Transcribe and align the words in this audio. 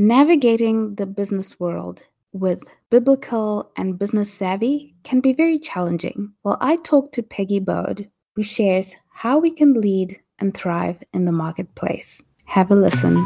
Navigating 0.00 0.94
the 0.94 1.06
business 1.06 1.58
world 1.58 2.04
with 2.30 2.62
biblical 2.88 3.72
and 3.76 3.98
business 3.98 4.32
savvy 4.32 4.94
can 5.02 5.18
be 5.18 5.32
very 5.32 5.58
challenging. 5.58 6.34
Well, 6.44 6.56
I 6.60 6.76
talked 6.76 7.14
to 7.14 7.22
Peggy 7.24 7.58
Bodde, 7.58 8.08
who 8.36 8.44
shares 8.44 8.92
how 9.10 9.40
we 9.40 9.50
can 9.50 9.80
lead 9.80 10.20
and 10.38 10.54
thrive 10.54 11.02
in 11.12 11.24
the 11.24 11.32
marketplace. 11.32 12.22
Have 12.44 12.70
a 12.70 12.76
listen. 12.76 13.16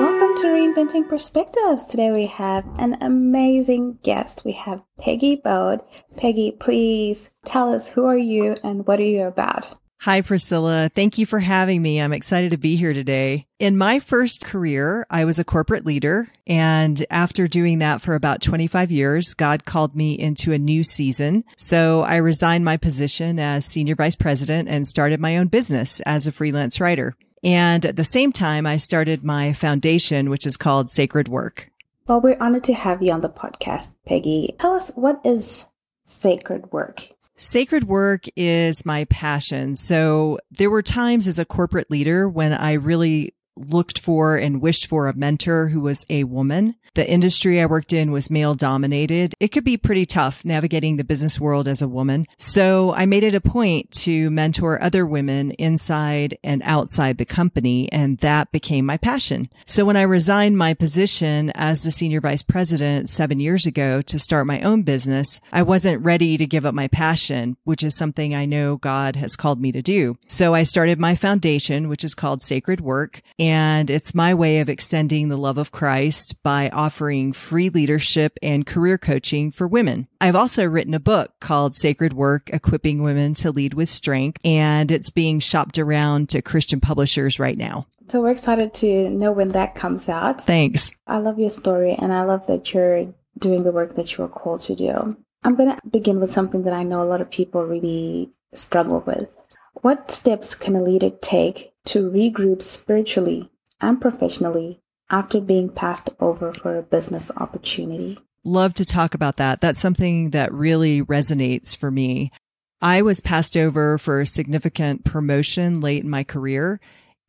Welcome 0.00 0.34
to 0.38 0.48
Reinventing 0.48 1.08
Perspectives. 1.08 1.84
Today 1.84 2.10
we 2.10 2.26
have 2.26 2.64
an 2.80 2.96
amazing 3.00 4.00
guest. 4.02 4.42
We 4.44 4.50
have 4.50 4.82
Peggy 4.98 5.36
Bodde. 5.36 5.84
Peggy, 6.16 6.50
please 6.50 7.30
tell 7.44 7.72
us 7.72 7.90
who 7.90 8.04
are 8.04 8.18
you 8.18 8.56
and 8.64 8.84
what 8.84 8.98
are 8.98 9.04
you 9.04 9.22
about? 9.22 9.76
Hi, 10.00 10.20
Priscilla. 10.20 10.90
Thank 10.94 11.18
you 11.18 11.26
for 11.26 11.40
having 11.40 11.82
me. 11.82 12.00
I'm 12.00 12.12
excited 12.12 12.50
to 12.50 12.58
be 12.58 12.76
here 12.76 12.92
today. 12.92 13.46
In 13.58 13.78
my 13.78 13.98
first 13.98 14.44
career, 14.44 15.06
I 15.10 15.24
was 15.24 15.38
a 15.38 15.44
corporate 15.44 15.86
leader. 15.86 16.28
And 16.46 17.04
after 17.10 17.46
doing 17.46 17.78
that 17.78 18.02
for 18.02 18.14
about 18.14 18.42
25 18.42 18.92
years, 18.92 19.34
God 19.34 19.64
called 19.64 19.96
me 19.96 20.12
into 20.16 20.52
a 20.52 20.58
new 20.58 20.84
season. 20.84 21.44
So 21.56 22.02
I 22.02 22.16
resigned 22.16 22.64
my 22.64 22.76
position 22.76 23.38
as 23.40 23.64
senior 23.64 23.96
vice 23.96 24.16
president 24.16 24.68
and 24.68 24.86
started 24.86 25.18
my 25.18 25.38
own 25.38 25.48
business 25.48 26.00
as 26.00 26.26
a 26.26 26.32
freelance 26.32 26.78
writer. 26.78 27.16
And 27.42 27.84
at 27.84 27.96
the 27.96 28.04
same 28.04 28.32
time, 28.32 28.66
I 28.66 28.76
started 28.76 29.24
my 29.24 29.54
foundation, 29.54 30.30
which 30.30 30.46
is 30.46 30.56
called 30.56 30.90
Sacred 30.90 31.26
Work. 31.26 31.70
Well, 32.06 32.20
we're 32.20 32.38
honored 32.40 32.64
to 32.64 32.74
have 32.74 33.02
you 33.02 33.12
on 33.12 33.22
the 33.22 33.28
podcast, 33.28 33.88
Peggy. 34.06 34.54
Tell 34.58 34.74
us 34.74 34.90
what 34.94 35.20
is 35.24 35.64
Sacred 36.04 36.70
Work? 36.70 37.08
Sacred 37.36 37.84
work 37.84 38.24
is 38.34 38.86
my 38.86 39.04
passion. 39.06 39.74
So 39.74 40.38
there 40.50 40.70
were 40.70 40.82
times 40.82 41.28
as 41.28 41.38
a 41.38 41.44
corporate 41.44 41.90
leader 41.90 42.28
when 42.28 42.52
I 42.52 42.72
really 42.72 43.34
looked 43.56 43.98
for 43.98 44.36
and 44.36 44.60
wished 44.60 44.86
for 44.86 45.08
a 45.08 45.16
mentor 45.16 45.68
who 45.68 45.80
was 45.80 46.04
a 46.08 46.24
woman. 46.24 46.76
The 46.94 47.08
industry 47.08 47.60
I 47.60 47.66
worked 47.66 47.92
in 47.92 48.10
was 48.10 48.30
male 48.30 48.54
dominated. 48.54 49.34
It 49.38 49.48
could 49.48 49.64
be 49.64 49.76
pretty 49.76 50.06
tough 50.06 50.46
navigating 50.46 50.96
the 50.96 51.04
business 51.04 51.38
world 51.38 51.68
as 51.68 51.82
a 51.82 51.88
woman. 51.88 52.26
So 52.38 52.94
I 52.94 53.04
made 53.04 53.22
it 53.22 53.34
a 53.34 53.40
point 53.40 53.90
to 54.02 54.30
mentor 54.30 54.82
other 54.82 55.04
women 55.04 55.50
inside 55.52 56.38
and 56.42 56.62
outside 56.64 57.18
the 57.18 57.26
company. 57.26 57.92
And 57.92 58.16
that 58.18 58.50
became 58.50 58.86
my 58.86 58.96
passion. 58.96 59.50
So 59.66 59.84
when 59.84 59.96
I 59.96 60.02
resigned 60.02 60.56
my 60.56 60.72
position 60.72 61.50
as 61.54 61.82
the 61.82 61.90
senior 61.90 62.22
vice 62.22 62.42
president 62.42 63.10
seven 63.10 63.40
years 63.40 63.66
ago 63.66 64.00
to 64.00 64.18
start 64.18 64.46
my 64.46 64.62
own 64.62 64.82
business, 64.82 65.38
I 65.52 65.62
wasn't 65.62 66.02
ready 66.02 66.38
to 66.38 66.46
give 66.46 66.64
up 66.64 66.74
my 66.74 66.88
passion, 66.88 67.58
which 67.64 67.82
is 67.82 67.94
something 67.94 68.34
I 68.34 68.46
know 68.46 68.76
God 68.76 69.16
has 69.16 69.36
called 69.36 69.60
me 69.60 69.70
to 69.72 69.82
do. 69.82 70.16
So 70.26 70.54
I 70.54 70.62
started 70.62 70.98
my 70.98 71.14
foundation, 71.14 71.88
which 71.90 72.04
is 72.04 72.14
called 72.14 72.42
Sacred 72.42 72.80
Work. 72.80 73.20
It's 73.46 74.14
my 74.14 74.34
way 74.34 74.60
of 74.60 74.68
extending 74.68 75.28
the 75.28 75.36
love 75.36 75.58
of 75.58 75.72
Christ 75.72 76.42
by 76.42 76.68
offering 76.70 77.32
free 77.32 77.68
leadership 77.68 78.38
and 78.42 78.66
career 78.66 78.98
coaching 78.98 79.50
for 79.50 79.66
women. 79.66 80.08
I've 80.20 80.36
also 80.36 80.64
written 80.64 80.94
a 80.94 81.00
book 81.00 81.32
called 81.40 81.76
Sacred 81.76 82.12
Work, 82.12 82.50
Equipping 82.50 83.02
Women 83.02 83.34
to 83.34 83.52
Lead 83.52 83.74
with 83.74 83.88
Strength, 83.88 84.40
and 84.44 84.90
it's 84.90 85.10
being 85.10 85.40
shopped 85.40 85.78
around 85.78 86.28
to 86.30 86.42
Christian 86.42 86.80
publishers 86.80 87.38
right 87.38 87.56
now. 87.56 87.86
So 88.08 88.22
we're 88.22 88.30
excited 88.30 88.72
to 88.74 89.10
know 89.10 89.32
when 89.32 89.48
that 89.50 89.74
comes 89.74 90.08
out. 90.08 90.40
Thanks. 90.40 90.90
I 91.06 91.18
love 91.18 91.38
your 91.38 91.50
story 91.50 91.94
and 91.98 92.12
I 92.12 92.22
love 92.22 92.46
that 92.46 92.72
you're 92.72 93.12
doing 93.38 93.64
the 93.64 93.72
work 93.72 93.96
that 93.96 94.16
you 94.16 94.24
are 94.24 94.28
called 94.28 94.60
to 94.62 94.76
do. 94.76 95.16
I'm 95.42 95.56
going 95.56 95.74
to 95.74 95.80
begin 95.88 96.20
with 96.20 96.32
something 96.32 96.62
that 96.64 96.72
I 96.72 96.82
know 96.82 97.02
a 97.02 97.04
lot 97.04 97.20
of 97.20 97.30
people 97.30 97.64
really 97.64 98.30
struggle 98.52 99.02
with. 99.06 99.28
What 99.82 100.10
steps 100.10 100.54
can 100.54 100.74
a 100.74 100.82
leader 100.82 101.10
take 101.10 101.72
to 101.86 102.10
regroup 102.10 102.62
spiritually 102.62 103.50
and 103.80 104.00
professionally 104.00 104.80
after 105.10 105.40
being 105.40 105.68
passed 105.68 106.10
over 106.20 106.52
for 106.52 106.76
a 106.76 106.82
business 106.82 107.30
opportunity. 107.36 108.18
Love 108.44 108.74
to 108.74 108.84
talk 108.84 109.14
about 109.14 109.36
that. 109.36 109.60
That's 109.60 109.80
something 109.80 110.30
that 110.30 110.52
really 110.52 111.02
resonates 111.02 111.76
for 111.76 111.90
me. 111.90 112.30
I 112.80 113.02
was 113.02 113.20
passed 113.20 113.56
over 113.56 113.98
for 113.98 114.20
a 114.20 114.26
significant 114.26 115.04
promotion 115.04 115.80
late 115.80 116.04
in 116.04 116.10
my 116.10 116.24
career, 116.24 116.80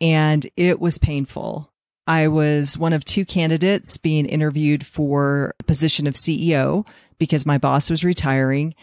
and 0.01 0.45
it 0.55 0.79
was 0.79 0.97
painful. 0.97 1.71
I 2.05 2.27
was 2.27 2.77
one 2.77 2.93
of 2.93 3.03
two 3.03 3.25
candidates 3.25 3.97
being 3.97 4.25
interviewed 4.25 4.85
for 4.85 5.53
the 5.57 5.63
position 5.63 6.07
of 6.07 6.15
CEO 6.15 6.85
because 7.17 7.45
my 7.45 7.57
boss 7.57 7.89
was 7.89 8.03
retiring. 8.03 8.75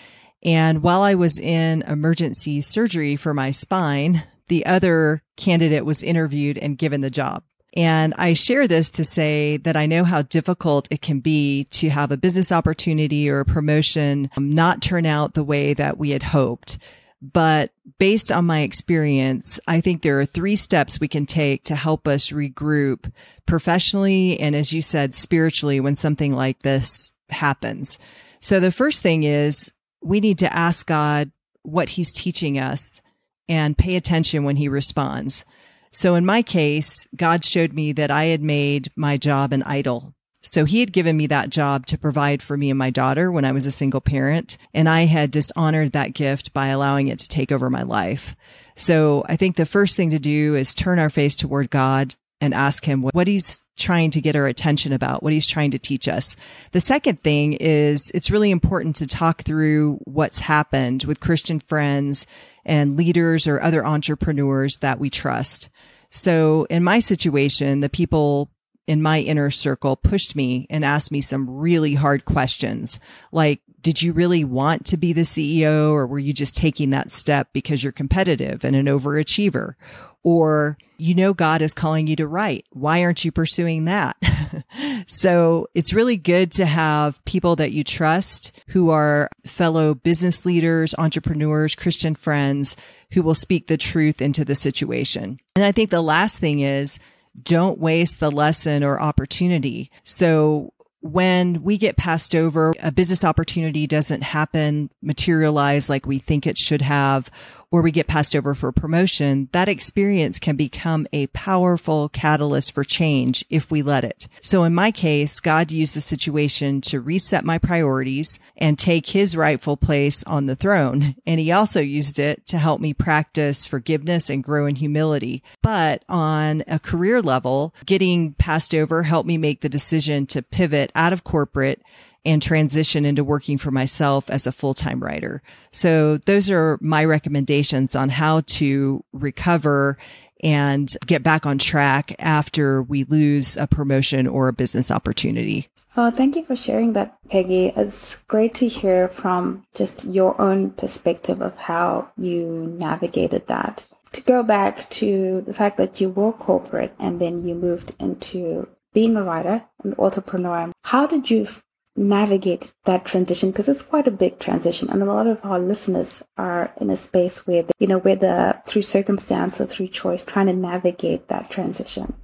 And 0.43 0.83
while 0.83 1.03
I 1.03 1.15
was 1.15 1.39
in 1.39 1.83
emergency 1.83 2.61
surgery 2.61 3.17
for 3.17 3.33
my 3.33 3.51
spine, 3.51 4.25
the 4.49 4.67
other 4.67 5.23
candidate 5.37 5.85
was 5.85 6.03
interviewed 6.03 6.59
and 6.59 6.79
given 6.79 7.01
the 7.01 7.11
job. 7.11 7.43
And 7.77 8.15
I 8.17 8.35
share 8.35 8.69
this 8.69 8.91
to 8.93 9.05
say 9.05 9.57
that 9.59 9.77
I 9.77 9.87
know 9.87 10.05
how 10.05 10.23
difficult 10.23 10.87
it 10.91 11.03
can 11.03 11.21
be 11.21 11.65
to 11.73 11.91
have 11.91 12.13
a 12.13 12.17
business 12.17 12.53
opportunity 12.53 13.29
or 13.29 13.41
a 13.41 13.45
promotion 13.45 14.31
um, 14.37 14.51
not 14.51 14.81
turn 14.81 15.07
out 15.07 15.35
the 15.35 15.43
way 15.43 15.75
that 15.75 15.99
we 15.99 16.11
had 16.11 16.23
hoped. 16.23 16.79
But 17.21 17.73
based 17.99 18.31
on 18.31 18.45
my 18.45 18.61
experience, 18.61 19.59
I 19.67 19.81
think 19.81 20.03
there 20.03 20.21
are 20.21 20.27
three 20.27 20.57
steps 20.57 21.01
we 21.01 21.09
can 21.09 21.27
take 21.27 21.65
to 21.65 21.75
help 21.75 22.07
us 22.07 22.31
regroup 22.31 23.11
professionally 23.47 24.39
and, 24.39 24.55
as 24.55 24.73
you 24.73 24.83
said, 24.83 25.15
spiritually 25.15 25.81
when 25.81 25.95
something 25.95 26.35
like 26.35 26.61
this 26.61 27.13
happens. 27.31 27.99
So 28.41 28.61
the 28.61 28.71
first 28.71 29.01
thing 29.01 29.25
is 29.25 29.73
we 30.03 30.21
need 30.21 30.39
to 30.41 30.55
ask 30.55 30.87
God 30.87 31.33
what 31.63 31.89
he's 31.89 32.13
teaching 32.13 32.59
us 32.59 33.01
and 33.49 33.79
pay 33.79 33.97
attention 33.97 34.45
when 34.45 34.57
he 34.57 34.69
responds. 34.69 35.45
So 35.91 36.15
in 36.15 36.27
my 36.27 36.43
case, 36.43 37.07
God 37.17 37.45
showed 37.45 37.73
me 37.73 37.93
that 37.93 38.11
I 38.11 38.25
had 38.27 38.43
made 38.43 38.91
my 38.97 39.17
job 39.17 39.53
an 39.53 39.63
idol. 39.63 40.15
So 40.43 40.67
he 40.67 40.81
had 40.81 40.93
given 40.93 41.17
me 41.17 41.27
that 41.29 41.49
job 41.49 41.87
to 41.87 41.97
provide 41.97 42.43
for 42.43 42.57
me 42.57 42.69
and 42.69 42.79
my 42.79 42.91
daughter 42.91 43.33
when 43.33 43.47
I 43.47 43.53
was 43.53 43.65
a 43.65 43.71
single 43.71 44.03
parent. 44.03 44.59
And 44.75 44.89
I 44.89 45.07
had 45.07 45.31
dishonored 45.31 45.93
that 45.93 46.13
gift 46.13 46.53
by 46.53 46.67
allowing 46.67 47.09
it 47.09 47.19
to 47.21 47.29
take 47.29 47.51
over 47.51 47.71
my 47.71 47.83
life. 47.83 48.37
So 48.77 49.25
I 49.27 49.37
think 49.37 49.57
the 49.57 49.65
first 49.65 49.97
thing 49.97 50.11
to 50.11 50.19
do 50.19 50.55
is 50.55 50.75
turn 50.75 50.99
our 50.99 51.09
face 51.09 51.35
toward 51.35 51.71
God 51.71 52.15
and 52.45 52.53
ask 52.53 52.85
him 52.85 53.01
what 53.01 53.27
he's 53.27 53.63
trying 53.79 54.11
to 54.11 54.21
get 54.21 54.37
our 54.37 54.47
attention 54.47 54.93
about, 54.93 55.23
what 55.23 55.33
he's 55.33 55.47
trying 55.47 55.71
to 55.71 55.79
teach 55.79 56.09
us. 56.09 56.37
The 56.73 56.81
second 56.81 57.23
thing 57.23 57.55
is 57.55 58.11
it's 58.11 58.31
really 58.31 58.51
important 58.51 58.97
to 58.97 59.07
talk 59.07 59.43
through 59.43 59.99
what's 60.05 60.41
happened 60.41 61.05
with 61.05 61.21
Christian 61.21 61.59
friends 61.59 62.27
and 62.67 62.99
leaders 62.99 63.47
or 63.47 63.63
other 63.63 63.85
entrepreneurs 63.85 64.77
that 64.79 65.01
we 65.01 65.09
trust. 65.09 65.71
So 66.11 66.67
in 66.69 66.85
my 66.85 66.99
situation, 66.99 67.81
the 67.81 67.89
people 67.89 68.51
in 68.87 69.03
my 69.03 69.21
inner 69.21 69.51
circle 69.51 69.97
pushed 69.97 70.37
me 70.37 70.67
and 70.71 70.85
asked 70.85 71.11
me 71.11 71.21
some 71.21 71.49
really 71.49 71.95
hard 71.95 72.25
questions 72.25 73.01
like, 73.33 73.61
did 73.85 74.03
you 74.03 74.13
really 74.13 74.45
want 74.45 74.87
to 74.87 74.97
be 74.97 75.13
the 75.13 75.23
CEO 75.23 75.93
or 75.93 76.07
were 76.07 76.19
you 76.19 76.33
just 76.33 76.57
taking 76.57 76.91
that 76.91 77.11
step 77.11 77.49
because 77.53 77.83
you're 77.83 77.93
competitive 77.93 78.65
and 78.65 78.75
an 78.75 78.87
overachiever? 78.87 79.75
Or, 80.23 80.79
you 80.97 81.15
know, 81.15 81.35
God 81.35 81.61
is 81.61 81.75
calling 81.75 82.07
you 82.07 82.17
to 82.17 82.27
write. 82.27 82.65
Why 82.71 83.05
aren't 83.05 83.27
you 83.27 83.31
pursuing 83.31 83.85
that? 83.85 84.17
so 85.07 85.69
it's 85.75 85.93
really 85.93 86.17
good 86.17 86.51
to 86.53 86.65
have 86.65 87.23
people 87.27 87.57
that 87.57 87.73
you 87.73 87.85
trust 87.85 88.59
who 88.69 88.89
are 88.89 89.29
fellow 89.45 89.95
business 89.95 90.47
leaders, 90.47 90.95
entrepreneurs, 90.97 91.75
Christian 91.75 92.15
friends 92.15 92.77
who 93.13 93.23
will 93.23 93.35
speak 93.35 93.67
the 93.67 93.77
truth 93.77 94.23
into 94.23 94.47
the 94.47 94.55
situation. 94.55 95.39
And 95.57 95.65
I 95.65 95.73
think 95.73 95.91
the 95.91 96.01
last 96.01 96.39
thing 96.39 96.61
is 96.61 96.99
don't 97.43 97.79
waste 97.79 98.21
the 98.21 98.31
lesson 98.31 98.85
or 98.85 99.01
opportunity. 99.01 99.91
So 100.03 100.73
when 101.01 101.63
we 101.63 101.77
get 101.77 101.99
passed 101.99 102.35
over, 102.35 102.73
a 102.83 102.91
business 102.91 103.25
opportunity 103.25 103.87
doesn't 103.87 104.23
happen, 104.23 104.89
materialize 105.03 105.91
like 105.91 106.07
we 106.07 106.19
think 106.19 106.47
it 106.47 106.57
should 106.57 106.81
have, 106.81 107.31
or 107.71 107.83
we 107.83 107.91
get 107.91 108.07
passed 108.07 108.37
over 108.37 108.55
for 108.55 108.73
promotion, 108.73 109.49
that 109.53 109.69
experience 109.69 110.39
can 110.39 110.57
become 110.57 111.07
a 111.13 111.27
powerful 111.29 112.09
catalyst 112.09 112.73
for 112.73 112.85
change 112.85 113.45
if 113.51 113.71
we 113.71 113.83
let 113.83 114.05
it. 114.05 114.29
So 114.41 114.65
in 114.65 114.75
my 114.75 114.91
case, 114.91 115.41
God 115.41 115.71
used 115.71 115.95
the 115.95 116.01
situation 116.01 116.81
to 116.83 117.01
reset 117.01 117.45
my 117.45 117.59
priorities 117.59 118.39
and 118.57 118.79
take 118.79 119.09
his 119.09 119.37
rightful 119.37 119.77
place 119.77 120.25
on 120.25 120.47
the 120.47 120.57
throne. 120.57 121.17
And 121.27 121.41
he 121.41 121.53
also 121.53 121.81
used 121.81 122.19
it 122.19 122.47
to 122.47 122.59
help 122.59 122.81
me 122.81 122.93
practice 122.93 123.67
forgiveness 123.67 124.31
and 124.31 124.45
grow 124.45 124.67
in 124.67 124.77
humility. 124.77 125.43
But 125.63 126.05
on 126.09 126.63
a 126.67 126.79
career 126.79 127.23
level, 127.23 127.75
getting 127.87 128.35
passed 128.35 128.75
over 128.75 129.03
helped 129.03 129.27
me 129.27 129.39
make 129.39 129.61
the 129.61 129.69
decision 129.69 130.27
to 130.27 130.43
pivot 130.43 130.93
out 130.95 131.13
of 131.13 131.25
corporate 131.25 131.83
and 132.25 132.41
transition 132.41 133.05
into 133.05 133.23
working 133.23 133.59
for 133.59 133.71
myself 133.71 134.31
as 134.31 134.47
a 134.47 134.53
full-time 134.53 135.03
writer. 135.03 135.43
So 135.73 136.17
those 136.19 136.51
are 136.51 136.79
my 136.81 137.05
recommendations 137.05 137.95
on 137.95 138.09
how 138.09 138.43
to 138.47 139.05
recover 139.13 139.99
and 140.43 140.95
get 141.07 141.23
back 141.23 141.47
on 141.47 141.59
track 141.59 142.15
after 142.19 142.83
we 142.83 143.05
lose 143.05 143.57
a 143.57 143.67
promotion 143.67 144.27
or 144.27 144.49
a 144.49 144.53
business 144.53 144.91
opportunity. 144.91 145.69
Oh, 145.97 146.11
thank 146.11 146.35
you 146.35 146.45
for 146.45 146.57
sharing 146.57 146.93
that, 146.95 147.17
Peggy. 147.31 147.73
It's 147.77 148.17
great 148.27 148.53
to 148.55 148.69
hear 148.69 149.07
from 149.09 149.65
just 149.75 150.05
your 150.05 150.39
own 150.41 150.71
perspective 150.71 151.41
of 151.41 151.57
how 151.57 152.11
you 152.17 152.77
navigated 152.79 153.47
that. 153.47 153.87
to 154.15 154.23
go 154.23 154.43
back 154.43 154.89
to 154.89 155.43
the 155.43 155.53
fact 155.53 155.77
that 155.77 156.01
you 156.01 156.09
were 156.09 156.33
corporate 156.33 156.95
and 156.99 157.21
then 157.21 157.47
you 157.47 157.55
moved 157.55 157.95
into 157.99 158.69
being 158.93 159.17
a 159.17 159.23
writer, 159.23 159.65
an 159.83 159.95
entrepreneur, 159.99 160.73
how 160.85 161.07
did 161.07 161.31
you 161.31 161.47
navigate 161.97 162.73
that 162.85 163.05
transition? 163.05 163.51
Because 163.51 163.69
it's 163.69 163.83
quite 163.83 164.09
a 164.09 164.13
big 164.13 164.39
transition. 164.39 164.89
And 164.91 165.03
a 165.03 165.07
lot 165.07 165.27
of 165.27 165.39
our 165.45 165.59
listeners 165.59 166.23
are 166.37 166.73
in 166.81 166.91
a 166.91 166.97
space 166.97 167.47
where, 167.47 167.63
they, 167.63 167.73
you 167.79 167.87
know, 167.87 167.99
whether 167.99 168.61
through 168.67 168.83
circumstance 168.83 169.61
or 169.61 169.67
through 169.67 169.89
choice, 169.89 170.23
trying 170.23 170.47
to 170.47 170.53
navigate 170.53 171.29
that 171.29 171.51
transition. 171.51 172.15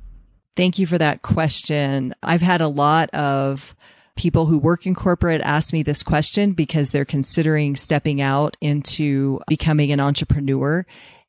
Thank 0.56 0.78
you 0.78 0.86
for 0.86 0.98
that 0.98 1.22
question. 1.22 2.14
I've 2.22 2.40
had 2.40 2.60
a 2.60 2.68
lot 2.68 3.10
of 3.10 3.74
people 4.16 4.46
who 4.46 4.58
work 4.58 4.86
in 4.86 4.94
corporate 4.94 5.40
ask 5.40 5.72
me 5.72 5.82
this 5.82 6.02
question 6.02 6.52
because 6.52 6.90
they're 6.90 7.04
considering 7.04 7.76
stepping 7.76 8.20
out 8.20 8.56
into 8.60 9.40
becoming 9.48 9.92
an 9.92 10.00
entrepreneur. 10.00 10.84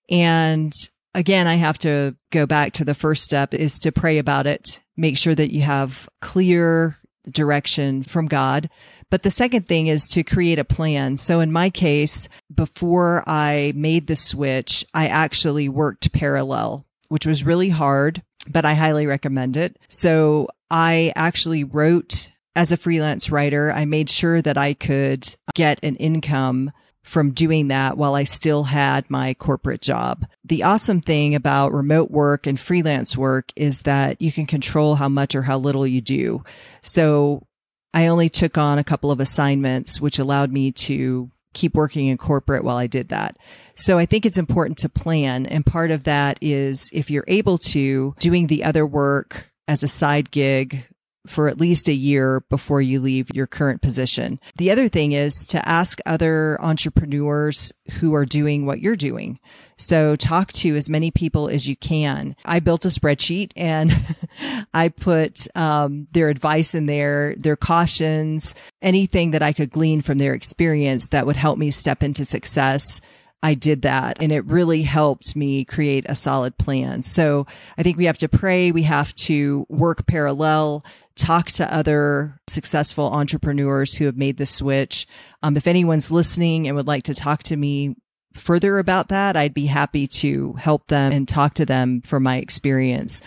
And 0.10 0.74
again, 1.14 1.48
I 1.48 1.56
have 1.56 1.78
to 1.80 2.16
go 2.32 2.46
back 2.46 2.74
to 2.74 2.86
the 2.86 2.94
first 2.94 3.24
step 3.24 3.54
is 3.54 3.80
to 3.82 3.92
pray 3.92 4.18
about 4.18 4.48
it. 4.48 4.82
Make 4.98 5.18
sure 5.18 5.36
that 5.36 5.54
you 5.54 5.62
have 5.62 6.10
clear 6.22 6.98
direction 7.30 8.04
from 8.04 8.28
God. 8.28 8.70
But 9.10 9.24
the 9.24 9.32
second 9.32 9.68
thing 9.68 9.88
is 9.88 10.08
to 10.08 10.24
create 10.24 10.60
a 10.60 10.64
plan. 10.64 11.18
So 11.18 11.42
in 11.42 11.52
my 11.52 11.70
case, 11.70 12.30
before 12.54 13.24
I 13.28 13.74
made 13.76 14.08
the 14.08 14.16
switch, 14.16 14.86
I 14.94 15.08
actually 15.08 15.68
worked 15.68 16.14
parallel, 16.14 16.86
which 17.10 17.26
was 17.26 17.46
really 17.46 17.70
hard, 17.70 18.24
but 18.50 18.66
I 18.66 18.74
highly 18.74 19.06
recommend 19.06 19.58
it. 19.58 19.78
So 19.90 20.48
I 20.70 21.12
actually 21.16 21.64
wrote 21.64 22.32
as 22.56 22.72
a 22.72 22.78
freelance 22.78 23.30
writer. 23.30 23.72
I 23.72 23.86
made 23.86 24.10
sure 24.10 24.42
that 24.42 24.58
I 24.58 24.74
could 24.74 25.36
get 25.54 25.84
an 25.84 25.98
income 25.98 26.72
from 27.04 27.32
doing 27.32 27.68
that 27.70 27.98
while 27.98 28.16
I 28.16 28.24
still 28.24 28.64
had 28.64 29.10
my 29.10 29.34
corporate 29.34 29.82
job. 29.82 30.26
The 30.44 30.64
awesome 30.64 31.02
thing 31.02 31.36
about 31.36 31.74
remote 31.74 32.12
work 32.12 32.46
and 32.46 32.60
freelance 32.60 33.18
work 33.18 33.52
is 33.56 33.82
that 33.82 34.22
you 34.22 34.32
can 34.32 34.46
control 34.46 34.96
how 34.96 35.10
much 35.10 35.34
or 35.34 35.42
how 35.42 35.58
little 35.58 35.88
you 35.88 36.02
do. 36.02 36.44
So 36.82 37.48
I 37.94 38.08
only 38.08 38.30
took 38.30 38.58
on 38.58 38.78
a 38.78 38.84
couple 38.84 39.12
of 39.12 39.20
assignments, 39.20 40.00
which 40.00 40.20
allowed 40.20 40.52
me 40.52 40.72
to 40.74 41.32
keep 41.54 41.76
working 41.76 42.08
in 42.08 42.18
corporate 42.18 42.64
while 42.64 42.78
I 42.78 42.88
did 42.88 43.10
that. 43.10 43.38
So 43.76 43.98
I 43.98 44.06
think 44.06 44.26
it's 44.26 44.38
important 44.38 44.78
to 44.80 44.90
plan. 44.90 45.46
And 45.46 45.66
part 45.66 45.92
of 45.92 46.04
that 46.06 46.38
is 46.42 46.90
if 46.94 47.10
you're 47.10 47.26
able 47.28 47.58
to 47.58 48.16
doing 48.20 48.48
the 48.48 48.64
other 48.64 48.86
work 48.86 49.52
as 49.68 49.84
a 49.84 49.88
side 49.88 50.32
gig 50.32 50.86
for 51.28 51.48
at 51.48 51.60
least 51.60 51.88
a 51.88 51.94
year 51.94 52.42
before 52.50 52.82
you 52.82 53.00
leave 53.00 53.30
your 53.34 53.48
current 53.48 53.82
position. 53.82 54.40
The 54.58 54.72
other 54.72 54.88
thing 54.88 55.12
is 55.12 55.46
to 55.48 55.68
ask 55.68 56.00
other 56.06 56.60
entrepreneurs 56.62 57.72
who 58.00 58.14
are 58.16 58.26
doing 58.26 58.66
what 58.66 58.82
you're 58.82 58.96
doing. 58.96 59.40
So 59.78 60.16
talk 60.16 60.54
to 60.54 60.76
as 60.76 60.90
many 60.90 61.12
people 61.12 61.48
as 61.48 61.68
you 61.68 61.76
can. 61.76 62.36
I 62.46 62.60
built 62.60 62.86
a 62.86 62.90
spreadsheet 62.90 63.52
and 63.56 63.94
I 64.74 64.90
put 64.90 65.48
um, 65.56 66.08
their 66.12 66.30
advice 66.30 66.76
in 66.76 66.86
there, 66.86 67.36
their 67.38 67.56
cautions, 67.56 68.54
anything 68.82 69.32
that 69.32 69.42
I 69.42 69.54
could 69.54 69.72
glean 69.72 70.02
from 70.02 70.18
their 70.18 70.34
experience 70.34 71.08
that 71.08 71.26
would 71.26 71.36
help 71.36 71.58
me 71.58 71.72
step 71.72 72.04
into 72.04 72.26
success 72.26 73.02
I 73.44 73.54
did 73.56 73.82
that 73.82 74.22
and 74.22 74.32
it 74.32 74.46
really 74.46 74.84
helped 74.84 75.36
me 75.36 75.66
create 75.66 76.06
a 76.08 76.16
solid 76.16 76.58
plan. 76.58 77.02
So 77.04 77.48
I 77.78 77.84
think 77.84 77.98
we 77.98 78.06
have 78.06 78.18
to 78.20 78.30
pray. 78.30 78.72
We 78.72 78.84
have 78.84 79.14
to 79.16 79.66
work 79.68 80.06
parallel, 80.06 80.86
talk 81.16 81.48
to 81.54 81.74
other 81.74 82.40
successful 82.48 83.06
entrepreneurs 83.06 83.96
who 83.96 84.06
have 84.06 84.18
made 84.18 84.38
the 84.38 84.46
switch. 84.46 85.08
Um, 85.42 85.58
if 85.58 85.68
anyone's 85.68 86.12
listening 86.12 86.68
and 86.68 86.76
would 86.76 86.88
like 86.88 87.04
to 87.04 87.16
talk 87.16 87.44
to 87.44 87.56
me 87.56 87.96
further 88.34 88.80
about 88.80 89.10
that, 89.10 89.36
I'd 89.36 89.54
be 89.54 89.66
happy 89.66 90.08
to 90.08 90.54
help 90.54 90.88
them 90.88 91.12
and 91.12 91.28
talk 91.28 91.56
to 91.56 91.66
them 91.66 92.02
from 92.02 92.24
my 92.24 92.38
experience. 92.38 93.22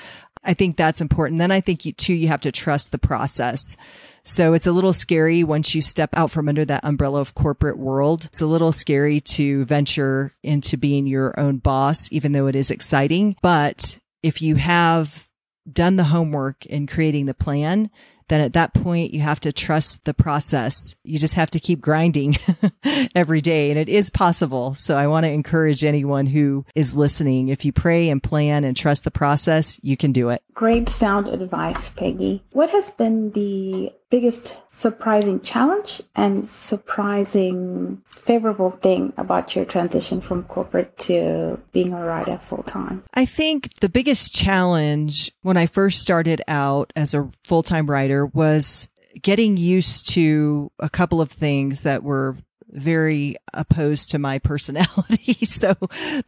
I 0.45 0.55
think 0.55 0.77
that's 0.77 1.01
important. 1.01 1.39
Then 1.39 1.51
I 1.51 1.61
think 1.61 1.85
you, 1.85 1.93
too, 1.93 2.15
you 2.15 2.29
have 2.29 2.43
to 2.43 2.53
trust 2.53 2.93
the 2.93 2.99
process. 2.99 3.77
So 4.25 4.55
it's 4.55 4.67
a 4.67 4.73
little 4.73 4.95
scary 4.95 5.45
once 5.45 5.75
you 5.75 5.83
step 5.83 6.11
out 6.15 6.31
from 6.31 6.49
under 6.49 6.65
that 6.65 6.85
umbrella 6.85 7.21
of 7.21 7.35
corporate 7.35 7.79
world. 7.79 8.25
It's 8.25 8.41
a 8.41 8.47
little 8.47 8.73
scary 8.73 9.21
to 9.21 9.65
venture 9.67 10.33
into 10.43 10.77
being 10.79 11.07
your 11.07 11.39
own 11.39 11.59
boss, 11.59 12.11
even 12.11 12.33
though 12.33 12.47
it 12.47 12.57
is 12.57 12.71
exciting. 12.71 13.37
But 13.43 14.01
if 14.23 14.41
you 14.41 14.57
have 14.57 15.29
done 15.71 15.97
the 15.97 16.05
homework 16.05 16.65
in 16.67 16.87
creating 16.87 17.27
the 17.27 17.35
plan, 17.35 17.91
then 18.29 18.41
at 18.41 18.55
that 18.55 18.73
point 18.73 19.13
you 19.13 19.21
have 19.21 19.41
to 19.41 19.53
trust 19.53 20.05
the 20.05 20.15
process. 20.15 20.97
You 21.05 21.19
just 21.19 21.35
have 21.35 21.51
to 21.51 21.61
keep 21.61 21.81
grinding 21.81 22.39
every 23.15 23.41
day 23.41 23.71
and 23.71 23.79
it 23.79 23.89
is 23.89 24.09
possible. 24.09 24.75
So 24.75 24.97
I 24.97 25.07
want 25.07 25.25
to 25.27 25.31
encourage 25.31 25.85
anyone 25.85 26.27
who 26.27 26.65
is 26.75 26.97
listening. 26.97 27.49
If 27.49 27.65
you 27.65 27.73
pray 27.73 28.09
and 28.09 28.23
plan 28.23 28.65
and 28.65 28.77
trust 28.77 29.05
the 29.05 29.11
process, 29.11 29.79
you 29.83 29.97
can 29.97 30.13
do 30.13 30.31
it. 30.31 30.43
Great 30.55 30.89
sound 30.89 31.27
advice, 31.27 31.91
Peggy. 31.91 32.45
What 32.53 32.71
has 32.71 32.93
been 32.93 33.33
the 33.33 33.93
biggest 34.09 34.57
surprising 34.73 35.41
challenge 35.41 36.01
and 36.15 36.49
surprising 36.49 38.03
favorable 38.13 38.71
thing 38.71 39.13
about 39.17 39.57
your 39.57 39.65
transition 39.65 40.21
from 40.21 40.45
corporate 40.45 40.97
to 40.97 41.61
being 41.73 41.93
a 41.93 42.05
writer 42.05 42.39
full 42.39 42.63
time? 42.63 43.03
I 43.15 43.27
think 43.27 43.81
the 43.81 43.89
biggest 43.89 44.33
challenge 44.33 45.33
when 45.43 45.57
I 45.57 45.67
first 45.67 46.01
started 46.01 46.41
out 46.47 46.93
as 46.95 47.15
a 47.15 47.29
full 47.43 47.65
time 47.65 47.91
writer 47.91 48.25
was 48.25 48.89
getting 49.21 49.57
used 49.57 50.09
to 50.11 50.71
a 50.79 50.89
couple 50.89 51.21
of 51.21 51.33
things 51.33 51.83
that 51.83 52.05
were 52.05 52.37
very 52.69 53.37
opposed 53.53 54.11
to 54.11 54.19
my 54.19 54.39
personality. 54.51 55.45
so 55.45 55.75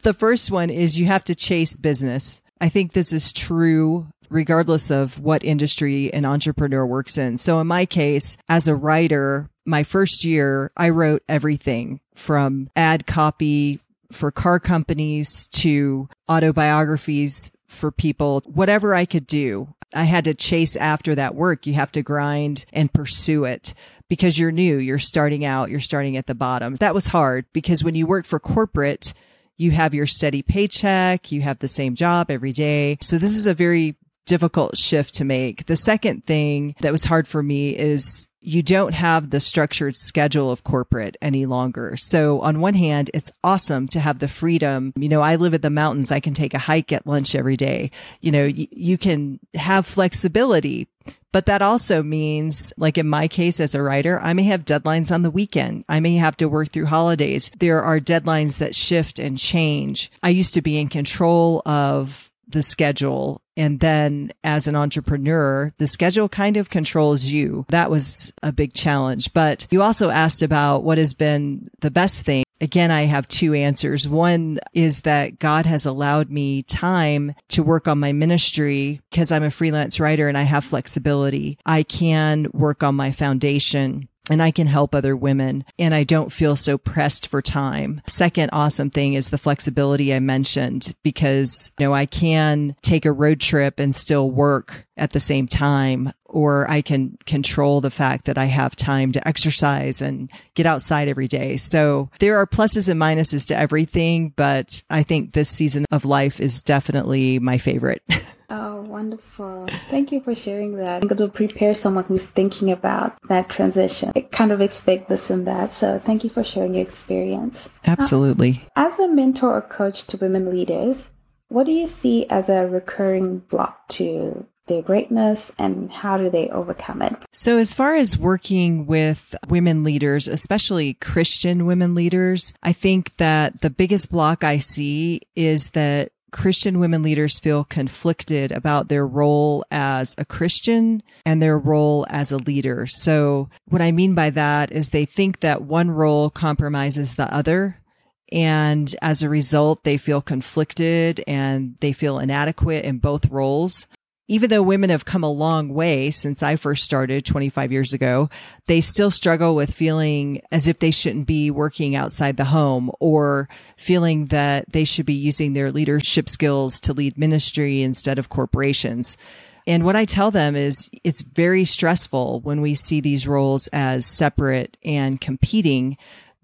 the 0.01 0.13
first 0.13 0.51
one 0.51 0.69
is 0.69 0.99
you 0.99 1.05
have 1.05 1.23
to 1.25 1.35
chase 1.35 1.77
business. 1.77 2.41
I 2.59 2.69
think 2.69 2.93
this 2.93 3.13
is 3.13 3.31
true 3.31 4.07
regardless 4.29 4.91
of 4.91 5.19
what 5.19 5.43
industry 5.43 6.13
an 6.13 6.25
entrepreneur 6.25 6.85
works 6.85 7.17
in. 7.17 7.37
So 7.37 7.59
in 7.59 7.67
my 7.67 7.85
case, 7.85 8.37
as 8.49 8.67
a 8.67 8.75
writer, 8.75 9.49
my 9.65 9.83
first 9.83 10.23
year, 10.23 10.71
I 10.77 10.89
wrote 10.89 11.23
everything 11.27 11.99
from 12.15 12.69
ad 12.75 13.05
copy 13.05 13.79
for 14.11 14.31
car 14.31 14.59
companies 14.59 15.47
to 15.47 16.07
autobiographies 16.29 17.51
for 17.67 17.91
people, 17.91 18.41
whatever 18.47 18.95
I 18.95 19.05
could 19.05 19.27
do. 19.27 19.73
I 19.93 20.03
had 20.03 20.25
to 20.25 20.33
chase 20.33 20.75
after 20.75 21.15
that 21.15 21.35
work. 21.35 21.65
You 21.65 21.73
have 21.73 21.91
to 21.93 22.01
grind 22.01 22.65
and 22.73 22.93
pursue 22.93 23.45
it 23.45 23.73
because 24.09 24.37
you're 24.37 24.51
new. 24.51 24.77
You're 24.77 24.99
starting 24.99 25.45
out. 25.45 25.69
You're 25.69 25.79
starting 25.79 26.17
at 26.17 26.27
the 26.27 26.35
bottom. 26.35 26.75
That 26.75 26.93
was 26.93 27.07
hard 27.07 27.45
because 27.53 27.83
when 27.83 27.95
you 27.95 28.05
work 28.05 28.25
for 28.25 28.39
corporate, 28.39 29.13
you 29.57 29.71
have 29.71 29.93
your 29.93 30.05
steady 30.05 30.41
paycheck. 30.41 31.31
You 31.31 31.41
have 31.41 31.59
the 31.59 31.67
same 31.67 31.95
job 31.95 32.29
every 32.29 32.51
day. 32.51 32.97
So 33.01 33.17
this 33.17 33.35
is 33.35 33.47
a 33.47 33.53
very 33.53 33.95
difficult 34.27 34.77
shift 34.77 35.15
to 35.15 35.25
make. 35.25 35.65
The 35.65 35.75
second 35.75 36.25
thing 36.25 36.75
that 36.81 36.91
was 36.91 37.05
hard 37.05 37.27
for 37.27 37.41
me 37.41 37.75
is 37.75 38.27
you 38.39 38.61
don't 38.61 38.93
have 38.93 39.29
the 39.29 39.39
structured 39.39 39.95
schedule 39.95 40.51
of 40.51 40.63
corporate 40.63 41.17
any 41.21 41.45
longer. 41.45 41.97
So 41.97 42.39
on 42.39 42.61
one 42.61 42.75
hand, 42.75 43.09
it's 43.13 43.31
awesome 43.43 43.87
to 43.89 43.99
have 43.99 44.19
the 44.19 44.27
freedom. 44.29 44.93
You 44.95 45.09
know, 45.09 45.21
I 45.21 45.35
live 45.35 45.53
in 45.53 45.61
the 45.61 45.69
mountains. 45.69 46.11
I 46.11 46.21
can 46.21 46.33
take 46.33 46.53
a 46.53 46.59
hike 46.59 46.93
at 46.93 47.05
lunch 47.07 47.35
every 47.35 47.57
day. 47.57 47.91
You 48.21 48.31
know, 48.31 48.45
y- 48.45 48.69
you 48.71 48.97
can 48.97 49.39
have 49.53 49.85
flexibility, 49.85 50.87
but 51.33 51.45
that 51.47 51.61
also 51.61 52.01
means, 52.01 52.71
like 52.77 52.97
in 52.97 53.09
my 53.09 53.27
case 53.27 53.59
as 53.59 53.75
a 53.75 53.81
writer, 53.81 54.17
I 54.21 54.31
may 54.33 54.43
have 54.43 54.63
deadlines 54.63 55.11
on 55.11 55.23
the 55.23 55.31
weekend. 55.31 55.83
I 55.89 55.99
may 55.99 56.15
have 56.15 56.37
to 56.37 56.47
work 56.47 56.71
through 56.71 56.85
holidays. 56.85 57.51
There 57.59 57.81
are 57.81 57.99
deadlines 57.99 58.59
that 58.59 58.75
shift 58.75 59.19
and 59.19 59.37
change. 59.37 60.09
I 60.23 60.29
used 60.29 60.53
to 60.53 60.61
be 60.61 60.77
in 60.79 60.87
control 60.87 61.61
of 61.65 62.26
the 62.47 62.61
schedule. 62.61 63.41
And 63.55 63.79
then 63.79 64.31
as 64.43 64.67
an 64.67 64.75
entrepreneur, 64.75 65.73
the 65.77 65.87
schedule 65.87 66.29
kind 66.29 66.57
of 66.57 66.69
controls 66.69 67.25
you. 67.25 67.65
That 67.69 67.89
was 67.89 68.33
a 68.43 68.51
big 68.51 68.73
challenge. 68.73 69.33
But 69.33 69.67
you 69.71 69.81
also 69.81 70.09
asked 70.09 70.41
about 70.41 70.83
what 70.83 70.97
has 70.97 71.13
been 71.13 71.69
the 71.79 71.91
best 71.91 72.21
thing. 72.21 72.43
Again, 72.59 72.89
I 72.89 73.03
have 73.03 73.27
two 73.27 73.53
answers. 73.53 74.07
One 74.07 74.59
is 74.73 75.01
that 75.01 75.37
God 75.37 75.65
has 75.65 75.85
allowed 75.85 76.31
me 76.31 76.63
time 76.63 77.35
to 77.49 77.61
work 77.61 77.87
on 77.87 77.99
my 77.99 78.13
ministry 78.13 79.01
because 79.11 79.31
I'm 79.31 79.43
a 79.43 79.51
freelance 79.51 79.99
writer 79.99 80.27
and 80.27 80.37
I 80.37 80.43
have 80.43 80.63
flexibility. 80.63 81.59
I 81.65 81.83
can 81.83 82.47
work 82.53 82.81
on 82.81 82.95
my 82.95 83.11
foundation 83.11 84.07
and 84.29 84.41
I 84.41 84.51
can 84.51 84.67
help 84.67 84.93
other 84.93 85.15
women 85.15 85.65
and 85.77 85.93
I 85.93 86.03
don't 86.03 86.31
feel 86.31 86.55
so 86.55 86.77
pressed 86.77 87.27
for 87.27 87.41
time. 87.41 88.01
Second 88.07 88.49
awesome 88.53 88.89
thing 88.89 89.13
is 89.13 89.29
the 89.29 89.37
flexibility 89.37 90.13
I 90.13 90.19
mentioned 90.19 90.95
because, 91.03 91.71
you 91.79 91.85
know, 91.85 91.93
I 91.93 92.05
can 92.05 92.75
take 92.81 93.05
a 93.05 93.11
road 93.11 93.39
trip 93.39 93.79
and 93.79 93.95
still 93.95 94.29
work 94.29 94.86
at 94.97 95.11
the 95.11 95.19
same 95.19 95.47
time, 95.47 96.11
or 96.25 96.69
I 96.69 96.81
can 96.81 97.17
control 97.25 97.81
the 97.81 97.91
fact 97.91 98.25
that 98.25 98.37
I 98.37 98.45
have 98.45 98.75
time 98.75 99.11
to 99.13 99.27
exercise 99.27 100.01
and 100.01 100.29
get 100.55 100.65
outside 100.65 101.07
every 101.07 101.27
day. 101.27 101.57
So 101.57 102.09
there 102.19 102.37
are 102.37 102.45
pluses 102.45 102.89
and 102.89 102.99
minuses 102.99 103.45
to 103.47 103.57
everything, 103.57 104.33
but 104.35 104.81
I 104.89 105.03
think 105.03 105.33
this 105.33 105.49
season 105.49 105.85
of 105.91 106.05
life 106.05 106.39
is 106.39 106.61
definitely 106.61 107.39
my 107.39 107.57
favorite. 107.57 108.03
Oh, 108.49 108.81
wonderful. 108.81 109.67
Thank 109.89 110.13
you 110.13 110.21
for 110.21 110.33
sharing 110.33 110.77
that. 110.77 111.01
I'm 111.01 111.07
going 111.09 111.17
to 111.17 111.27
prepare 111.27 111.73
someone 111.73 112.05
who's 112.05 112.25
thinking 112.25 112.71
about 112.71 113.17
that 113.27 113.49
transition. 113.49 114.13
I 114.15 114.21
kind 114.21 114.53
of 114.53 114.61
expect 114.61 115.09
this 115.09 115.29
and 115.29 115.45
that. 115.47 115.73
So 115.73 115.99
thank 115.99 116.23
you 116.23 116.29
for 116.29 116.45
sharing 116.45 116.75
your 116.75 116.83
experience. 116.83 117.67
Absolutely. 117.85 118.63
Uh, 118.77 118.87
as 118.87 118.99
a 118.99 119.09
mentor 119.09 119.53
or 119.57 119.61
coach 119.61 120.07
to 120.07 120.17
women 120.17 120.49
leaders, 120.49 121.09
what 121.49 121.65
do 121.65 121.73
you 121.73 121.87
see 121.87 122.25
as 122.29 122.47
a 122.47 122.65
recurring 122.67 123.39
block 123.39 123.87
to 123.89 124.45
their 124.67 124.81
greatness 124.81 125.51
and 125.57 125.91
how 125.91 126.17
do 126.17 126.29
they 126.29 126.49
overcome 126.49 127.01
it? 127.01 127.15
So, 127.31 127.57
as 127.57 127.73
far 127.73 127.95
as 127.95 128.17
working 128.17 128.85
with 128.85 129.35
women 129.47 129.83
leaders, 129.83 130.27
especially 130.27 130.93
Christian 130.95 131.65
women 131.65 131.95
leaders, 131.95 132.53
I 132.61 132.73
think 132.73 133.17
that 133.17 133.61
the 133.61 133.69
biggest 133.69 134.11
block 134.11 134.43
I 134.43 134.59
see 134.59 135.21
is 135.35 135.69
that 135.69 136.11
Christian 136.31 136.79
women 136.79 137.03
leaders 137.03 137.39
feel 137.39 137.63
conflicted 137.63 138.51
about 138.51 138.89
their 138.89 139.07
role 139.07 139.63
as 139.71 140.13
a 140.17 140.25
Christian 140.25 141.01
and 141.25 141.41
their 141.41 141.57
role 141.57 142.05
as 142.09 142.31
a 142.31 142.37
leader. 142.37 142.85
So, 142.85 143.49
what 143.69 143.81
I 143.81 143.91
mean 143.91 144.13
by 144.13 144.29
that 144.31 144.71
is 144.71 144.89
they 144.89 145.05
think 145.05 145.39
that 145.39 145.63
one 145.63 145.89
role 145.89 146.29
compromises 146.29 147.15
the 147.15 147.33
other. 147.33 147.81
And 148.29 148.93
as 149.01 149.23
a 149.23 149.29
result, 149.29 149.85
they 149.85 149.95
feel 149.95 150.21
conflicted 150.21 151.23
and 151.27 151.75
they 151.79 151.93
feel 151.93 152.19
inadequate 152.19 152.83
in 152.83 152.97
both 152.97 153.27
roles 153.27 153.87
even 154.27 154.49
though 154.49 154.61
women 154.61 154.89
have 154.89 155.05
come 155.05 155.23
a 155.23 155.31
long 155.31 155.69
way 155.69 156.11
since 156.11 156.43
I 156.43 156.57
first 156.57 156.83
started 156.83 157.25
25 157.25 157.71
years 157.71 157.93
ago, 157.93 158.29
they 158.65 158.81
still 158.81 159.11
struggle 159.11 159.55
with 159.55 159.73
feeling 159.73 160.41
as 160.51 160.67
if 160.67 160.79
they 160.79 160.91
shouldn't 160.91 161.27
be 161.27 161.49
working 161.49 161.95
outside 161.95 162.35
the 162.35 162.45
home 162.45 162.91
or 162.99 163.47
feeling 163.77 164.25
that 164.27 164.71
they 164.71 164.83
should 164.83 165.05
be 165.05 165.13
using 165.13 165.53
their 165.53 165.71
leadership 165.71 166.27
skills 166.27 166.79
to 166.81 166.93
lead 166.93 167.17
ministry 167.17 167.81
instead 167.81 168.19
of 168.19 168.29
corporations. 168.29 169.17
And 169.65 169.83
what 169.83 169.95
I 169.95 170.05
tell 170.05 170.31
them 170.31 170.55
is 170.55 170.89
it's 171.03 171.21
very 171.21 171.65
stressful 171.65 172.41
when 172.41 172.61
we 172.61 172.73
see 172.73 173.01
these 173.01 173.27
roles 173.27 173.67
as 173.67 174.05
separate 174.05 174.77
and 174.83 175.19
competing, 175.19 175.97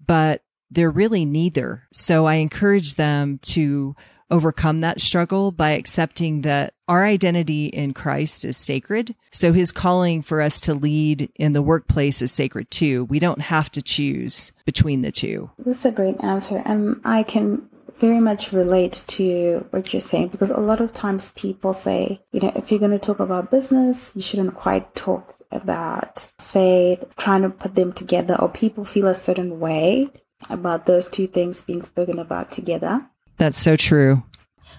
but 0.06 0.42
they're 0.70 0.90
really 0.90 1.24
neither. 1.24 1.84
So 1.92 2.26
I 2.26 2.34
encourage 2.34 2.94
them 2.94 3.38
to 3.42 3.94
overcome 4.30 4.80
that 4.80 5.00
struggle 5.00 5.50
by 5.50 5.70
accepting 5.70 6.42
that 6.42 6.74
our 6.88 7.04
identity 7.04 7.66
in 7.66 7.94
Christ 7.94 8.44
is 8.44 8.56
sacred. 8.56 9.14
So 9.30 9.52
his 9.52 9.72
calling 9.72 10.22
for 10.22 10.40
us 10.40 10.60
to 10.60 10.74
lead 10.74 11.30
in 11.36 11.52
the 11.52 11.62
workplace 11.62 12.20
is 12.20 12.32
sacred 12.32 12.70
too. 12.70 13.04
We 13.04 13.18
don't 13.18 13.40
have 13.40 13.70
to 13.72 13.82
choose 13.82 14.52
between 14.64 15.02
the 15.02 15.12
two. 15.12 15.50
This 15.58 15.78
is 15.78 15.84
a 15.86 15.92
great 15.92 16.16
answer. 16.20 16.62
And 16.64 17.00
I 17.04 17.22
can 17.22 17.68
very 17.98 18.20
much 18.20 18.52
relate 18.52 19.04
to 19.06 19.66
what 19.70 19.92
you're 19.92 20.00
saying 20.00 20.28
because 20.28 20.50
a 20.50 20.58
lot 20.58 20.80
of 20.80 20.92
times 20.92 21.30
people 21.30 21.72
say, 21.72 22.20
you 22.32 22.40
know, 22.40 22.52
if 22.56 22.70
you're 22.70 22.80
going 22.80 22.90
to 22.90 22.98
talk 22.98 23.20
about 23.20 23.50
business, 23.50 24.10
you 24.14 24.22
shouldn't 24.22 24.54
quite 24.54 24.94
talk 24.94 25.36
about 25.52 26.28
faith, 26.40 27.04
trying 27.16 27.42
to 27.42 27.50
put 27.50 27.76
them 27.76 27.92
together, 27.92 28.34
or 28.40 28.48
people 28.48 28.84
feel 28.84 29.06
a 29.06 29.14
certain 29.14 29.60
way 29.60 30.10
about 30.50 30.86
those 30.86 31.08
two 31.08 31.26
things 31.26 31.62
being 31.62 31.82
spoken 31.82 32.18
about 32.18 32.50
together. 32.50 33.06
That's 33.38 33.58
so 33.58 33.76
true. 33.76 34.22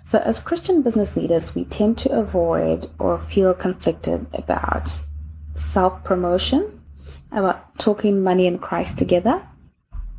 So, 0.08 0.20
as 0.20 0.40
Christian 0.40 0.82
business 0.82 1.16
leaders, 1.16 1.56
we 1.56 1.66
tend 1.66 1.98
to 2.00 2.12
avoid 2.12 2.90
or 3.00 3.20
feel 3.20 3.54
conflicted 3.54 4.28
about 4.34 5.02
self 5.56 6.04
promotion, 6.04 6.82
about 7.32 7.78
talking 7.80 8.22
money 8.22 8.48
and 8.48 8.62
Christ 8.62 8.98
together, 8.98 9.42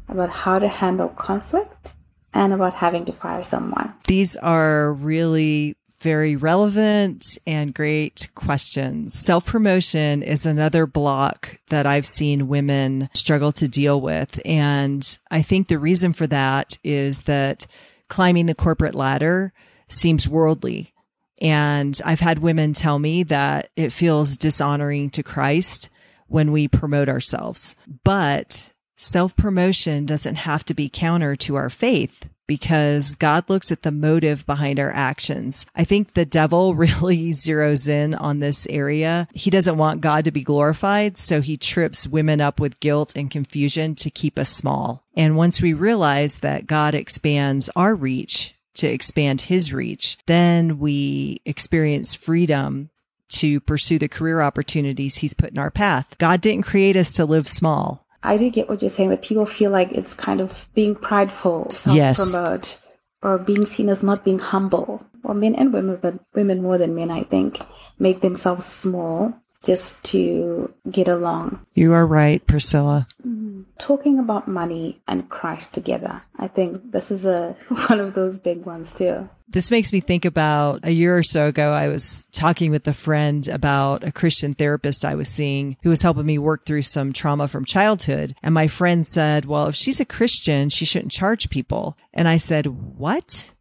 about 0.08 0.30
how 0.30 0.58
to 0.58 0.68
handle 0.68 1.08
conflict, 1.08 1.92
and 2.34 2.52
about 2.52 2.74
having 2.74 3.04
to 3.04 3.12
fire 3.12 3.42
someone. 3.42 3.94
These 4.06 4.36
are 4.36 4.92
really 4.92 5.76
very 6.00 6.36
relevant 6.36 7.24
and 7.46 7.74
great 7.74 8.28
questions. 8.34 9.18
Self 9.18 9.46
promotion 9.46 10.22
is 10.22 10.46
another 10.46 10.86
block 10.86 11.58
that 11.70 11.86
I've 11.86 12.06
seen 12.06 12.48
women 12.48 13.08
struggle 13.14 13.52
to 13.52 13.68
deal 13.68 14.00
with. 14.00 14.40
And 14.44 15.18
I 15.30 15.42
think 15.42 15.68
the 15.68 15.78
reason 15.78 16.12
for 16.12 16.26
that 16.26 16.78
is 16.84 17.22
that 17.22 17.66
climbing 18.08 18.46
the 18.46 18.54
corporate 18.54 18.94
ladder 18.94 19.52
seems 19.88 20.28
worldly. 20.28 20.92
And 21.40 22.00
I've 22.04 22.20
had 22.20 22.38
women 22.38 22.72
tell 22.72 22.98
me 22.98 23.22
that 23.24 23.70
it 23.76 23.92
feels 23.92 24.36
dishonoring 24.36 25.10
to 25.10 25.22
Christ 25.22 25.90
when 26.28 26.50
we 26.52 26.66
promote 26.66 27.08
ourselves. 27.08 27.76
But 28.04 28.72
self 28.96 29.36
promotion 29.36 30.06
doesn't 30.06 30.36
have 30.36 30.64
to 30.66 30.74
be 30.74 30.88
counter 30.88 31.36
to 31.36 31.56
our 31.56 31.70
faith 31.70 32.26
because 32.46 33.14
God 33.14 33.48
looks 33.48 33.72
at 33.72 33.82
the 33.82 33.90
motive 33.90 34.46
behind 34.46 34.78
our 34.78 34.90
actions. 34.90 35.66
I 35.74 35.84
think 35.84 36.12
the 36.12 36.24
devil 36.24 36.74
really 36.76 37.30
zeroes 37.30 37.88
in 37.88 38.14
on 38.14 38.40
this 38.40 38.66
area. 38.68 39.28
He 39.34 39.50
doesn't 39.50 39.78
want 39.78 40.00
God 40.00 40.24
to 40.24 40.30
be 40.30 40.42
glorified, 40.42 41.18
so 41.18 41.40
he 41.40 41.56
trips 41.56 42.06
women 42.06 42.40
up 42.40 42.60
with 42.60 42.80
guilt 42.80 43.12
and 43.16 43.30
confusion 43.30 43.94
to 43.96 44.10
keep 44.10 44.38
us 44.38 44.50
small. 44.50 45.02
And 45.14 45.36
once 45.36 45.60
we 45.62 45.72
realize 45.72 46.38
that 46.38 46.66
God 46.66 46.94
expands 46.94 47.70
our 47.74 47.94
reach 47.94 48.54
to 48.74 48.86
expand 48.86 49.42
his 49.42 49.72
reach, 49.72 50.18
then 50.26 50.78
we 50.78 51.40
experience 51.44 52.14
freedom 52.14 52.90
to 53.28 53.60
pursue 53.60 53.98
the 53.98 54.08
career 54.08 54.40
opportunities 54.40 55.16
he's 55.16 55.34
put 55.34 55.50
in 55.50 55.58
our 55.58 55.70
path. 55.70 56.16
God 56.18 56.40
didn't 56.40 56.66
create 56.66 56.96
us 56.96 57.12
to 57.14 57.24
live 57.24 57.48
small. 57.48 58.05
I 58.22 58.36
do 58.36 58.50
get 58.50 58.68
what 58.68 58.82
you're 58.82 58.90
saying 58.90 59.10
that 59.10 59.22
people 59.22 59.46
feel 59.46 59.70
like 59.70 59.92
it's 59.92 60.14
kind 60.14 60.40
of 60.40 60.68
being 60.74 60.94
prideful, 60.94 61.70
self 61.70 62.16
promote, 62.16 62.66
yes. 62.66 62.80
or 63.22 63.38
being 63.38 63.64
seen 63.66 63.88
as 63.88 64.02
not 64.02 64.24
being 64.24 64.38
humble. 64.38 65.06
Well, 65.22 65.34
men 65.34 65.54
and 65.54 65.72
women, 65.72 65.98
but 66.00 66.20
women 66.34 66.62
more 66.62 66.78
than 66.78 66.94
men, 66.94 67.10
I 67.10 67.22
think, 67.22 67.60
make 67.98 68.20
themselves 68.20 68.64
small 68.64 69.34
just 69.66 70.02
to 70.04 70.72
get 70.88 71.08
along. 71.08 71.60
You 71.74 71.92
are 71.92 72.06
right, 72.06 72.46
Priscilla. 72.46 73.08
Mm. 73.26 73.64
Talking 73.78 74.18
about 74.18 74.46
money 74.46 75.02
and 75.08 75.28
Christ 75.28 75.74
together, 75.74 76.22
I 76.38 76.46
think 76.46 76.92
this 76.92 77.10
is 77.10 77.26
a 77.26 77.56
one 77.88 78.00
of 78.00 78.14
those 78.14 78.38
big 78.38 78.64
ones 78.64 78.92
too. 78.92 79.28
This 79.48 79.70
makes 79.70 79.92
me 79.92 80.00
think 80.00 80.24
about 80.24 80.80
a 80.82 80.90
year 80.90 81.16
or 81.16 81.22
so 81.22 81.46
ago, 81.46 81.72
I 81.72 81.88
was 81.88 82.26
talking 82.32 82.72
with 82.72 82.86
a 82.88 82.92
friend 82.92 83.46
about 83.46 84.02
a 84.02 84.10
Christian 84.10 84.54
therapist 84.54 85.04
I 85.04 85.14
was 85.14 85.28
seeing 85.28 85.76
who 85.82 85.90
was 85.90 86.02
helping 86.02 86.26
me 86.26 86.36
work 86.38 86.64
through 86.64 86.82
some 86.82 87.12
trauma 87.12 87.46
from 87.46 87.64
childhood. 87.64 88.34
And 88.42 88.52
my 88.54 88.66
friend 88.66 89.06
said, 89.06 89.44
well, 89.44 89.68
if 89.68 89.76
she's 89.76 90.00
a 90.00 90.04
Christian, 90.04 90.68
she 90.68 90.84
shouldn't 90.84 91.12
charge 91.12 91.48
people. 91.48 91.96
And 92.12 92.26
I 92.26 92.38
said, 92.38 92.66
what? 92.66 93.52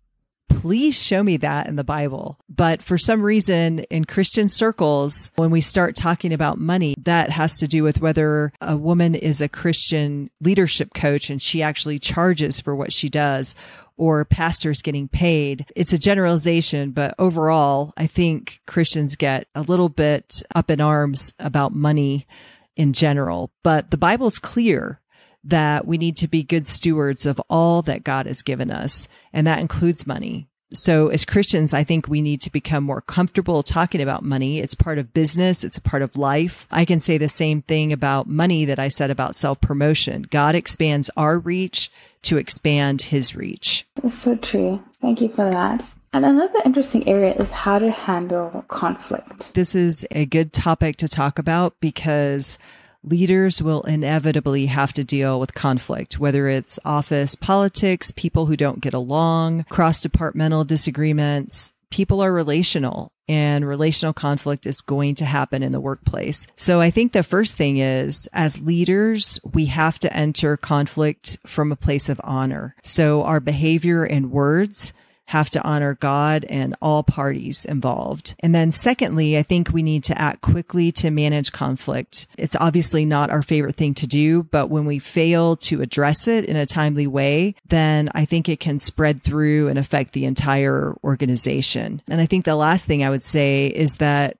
Please 0.50 1.02
show 1.02 1.24
me 1.24 1.38
that 1.38 1.68
in 1.68 1.76
the 1.76 1.84
Bible. 1.84 2.40
But 2.50 2.82
for 2.82 2.98
some 2.98 3.22
reason 3.22 3.80
in 3.92 4.06
Christian 4.06 4.50
circles, 4.50 5.32
when 5.36 5.52
we 5.52 5.62
start 5.62 5.96
talking 5.96 6.34
about 6.34 6.58
money, 6.58 6.96
that 7.04 7.30
has 7.30 7.58
to 7.58 7.68
do 7.68 7.84
with 7.84 8.02
whether 8.02 8.52
a 8.62 8.76
woman 8.76 9.16
is 9.16 9.42
a 9.42 9.50
Christian 9.50 10.30
leadership 10.42 10.94
coach 10.94 11.30
and 11.30 11.42
she 11.42 11.62
actually 11.62 12.00
charges 12.00 12.60
for 12.60 12.76
what 12.76 12.92
she 12.92 13.10
does 13.10 13.56
or 13.98 14.26
pastors 14.26 14.82
getting 14.82 15.08
paid. 15.08 15.66
It's 15.76 15.94
a 15.94 15.98
generalization, 15.98 16.92
but 16.92 17.16
overall, 17.18 17.94
I 17.96 18.08
think 18.08 18.60
Christians 18.68 19.16
get 19.16 19.48
a 19.56 19.62
little 19.62 19.90
bit 19.90 20.42
up 20.54 20.70
in 20.70 20.82
arms 20.82 21.34
about 21.40 21.74
money 21.74 22.28
in 22.76 22.94
general. 22.94 23.52
But 23.64 23.92
the 23.92 23.98
Bible 23.98 24.28
is 24.28 24.40
clear 24.40 25.00
that 25.46 25.86
we 25.86 25.98
need 25.98 26.18
to 26.18 26.28
be 26.28 26.44
good 26.44 26.68
stewards 26.68 27.26
of 27.26 27.42
all 27.50 27.82
that 27.84 28.04
God 28.04 28.26
has 28.26 28.42
given 28.42 28.72
us. 28.72 29.08
And 29.32 29.46
that 29.48 29.60
includes 29.60 30.08
money. 30.08 30.48
So 30.74 31.08
as 31.10 31.26
Christians, 31.26 31.74
I 31.74 31.84
think 31.84 32.08
we 32.08 32.22
need 32.22 32.42
to 32.42 32.52
become 32.52 32.84
more 32.84 33.02
comfortable 33.02 33.64
talking 33.64 34.02
about 34.02 34.24
money. 34.24 34.60
It's 34.60 34.76
part 34.76 34.98
of 34.98 35.14
business. 35.14 35.64
It's 35.64 35.78
a 35.78 35.82
part 35.82 36.02
of 36.02 36.18
life. 36.18 36.68
I 36.72 36.86
can 36.86 37.00
say 37.00 37.18
the 37.18 37.30
same 37.30 37.62
thing 37.62 37.94
about 37.94 38.28
money 38.28 38.66
that 38.66 38.80
I 38.80 38.88
said 38.88 39.12
about 39.12 39.36
self 39.36 39.62
promotion. 39.62 40.26
God 40.30 40.56
expands 40.56 41.10
our 41.16 41.38
reach 41.38 41.92
to 42.24 42.38
expand 42.38 43.04
his 43.04 43.36
reach. 43.36 43.88
That's 43.96 44.16
so 44.16 44.36
true. 44.36 44.84
Thank 45.02 45.22
you 45.22 45.30
for 45.30 45.50
that. 45.50 45.86
And 46.12 46.26
another 46.26 46.62
interesting 46.66 47.08
area 47.08 47.36
is 47.36 47.52
how 47.52 47.78
to 47.78 47.92
handle 47.92 48.66
conflict. 48.68 49.54
This 49.54 49.76
is 49.76 50.08
a 50.12 50.26
good 50.26 50.54
topic 50.54 50.98
to 50.98 51.08
talk 51.08 51.38
about 51.38 51.80
because 51.80 52.58
leaders 53.06 53.62
will 53.62 53.84
inevitably 53.84 54.66
have 54.68 54.94
to 54.94 55.04
deal 55.04 55.40
with 55.40 55.54
conflict, 55.54 56.20
whether 56.20 56.48
it's 56.48 56.80
office 56.84 57.36
politics, 57.36 58.12
people 58.12 58.48
who 58.48 58.58
don't 58.58 58.82
get 58.82 58.94
along, 58.94 59.66
cross 59.70 60.02
departmental 60.02 60.64
disagreements. 60.64 61.72
People 61.92 62.22
are 62.22 62.34
relational 62.34 63.12
and 63.28 63.68
relational 63.68 64.14
conflict 64.14 64.66
is 64.66 64.82
going 64.82 65.16
to 65.16 65.26
happen 65.26 65.64
in 65.64 65.72
the 65.72 65.80
workplace. 65.80 66.46
So 66.56 66.82
I 66.82 66.92
think 66.92 67.12
the 67.12 67.24
first 67.24 67.56
thing 67.56 67.78
is 67.78 68.28
as 68.34 68.62
leaders, 68.62 69.40
we 69.54 69.66
have 69.66 69.98
to 70.00 70.14
enter 70.16 70.58
conflict 70.58 71.38
from 71.46 71.72
a 71.72 71.78
place 71.78 72.10
of 72.10 72.22
honor. 72.24 72.76
So 72.84 73.24
our 73.24 73.40
behavior 73.40 74.04
and 74.04 74.32
words 74.32 74.94
have 75.28 75.50
to 75.52 75.64
honor 75.64 75.96
God 75.96 76.46
and 76.50 76.76
all 76.82 77.04
parties 77.04 77.66
involved. 77.66 78.36
And 78.40 78.54
then 78.54 78.72
secondly, 78.72 79.38
I 79.38 79.44
think 79.44 79.70
we 79.70 79.84
need 79.84 80.04
to 80.06 80.20
act 80.20 80.42
quickly 80.42 80.92
to 80.94 81.10
manage 81.10 81.52
conflict. 81.52 82.28
It's 82.38 82.56
obviously 82.56 83.06
not 83.06 83.32
our 83.32 83.42
favorite 83.42 83.76
thing 83.76 83.94
to 83.96 84.08
do, 84.08 84.44
but 84.44 84.70
when 84.70 84.86
we 84.86 85.00
fail 85.00 85.56
to 85.58 85.82
address 85.82 86.28
it 86.28 86.46
in 86.46 86.56
a 86.56 86.66
timely 86.66 87.08
way, 87.08 87.56
then 87.68 88.10
I 88.14 88.26
think 88.26 88.48
it 88.48 88.60
can 88.60 88.80
spread 88.80 89.24
through 89.24 89.68
and 89.68 89.80
affect 89.80 90.14
the 90.14 90.26
entire 90.26 90.96
organization. 91.04 92.02
And 92.08 92.22
I 92.22 92.26
think 92.26 92.46
the 92.46 92.56
last 92.56 92.86
thing 92.86 93.04
I 93.04 93.10
would 93.10 93.24
say 93.24 93.68
is 93.68 93.96
that 93.96 94.38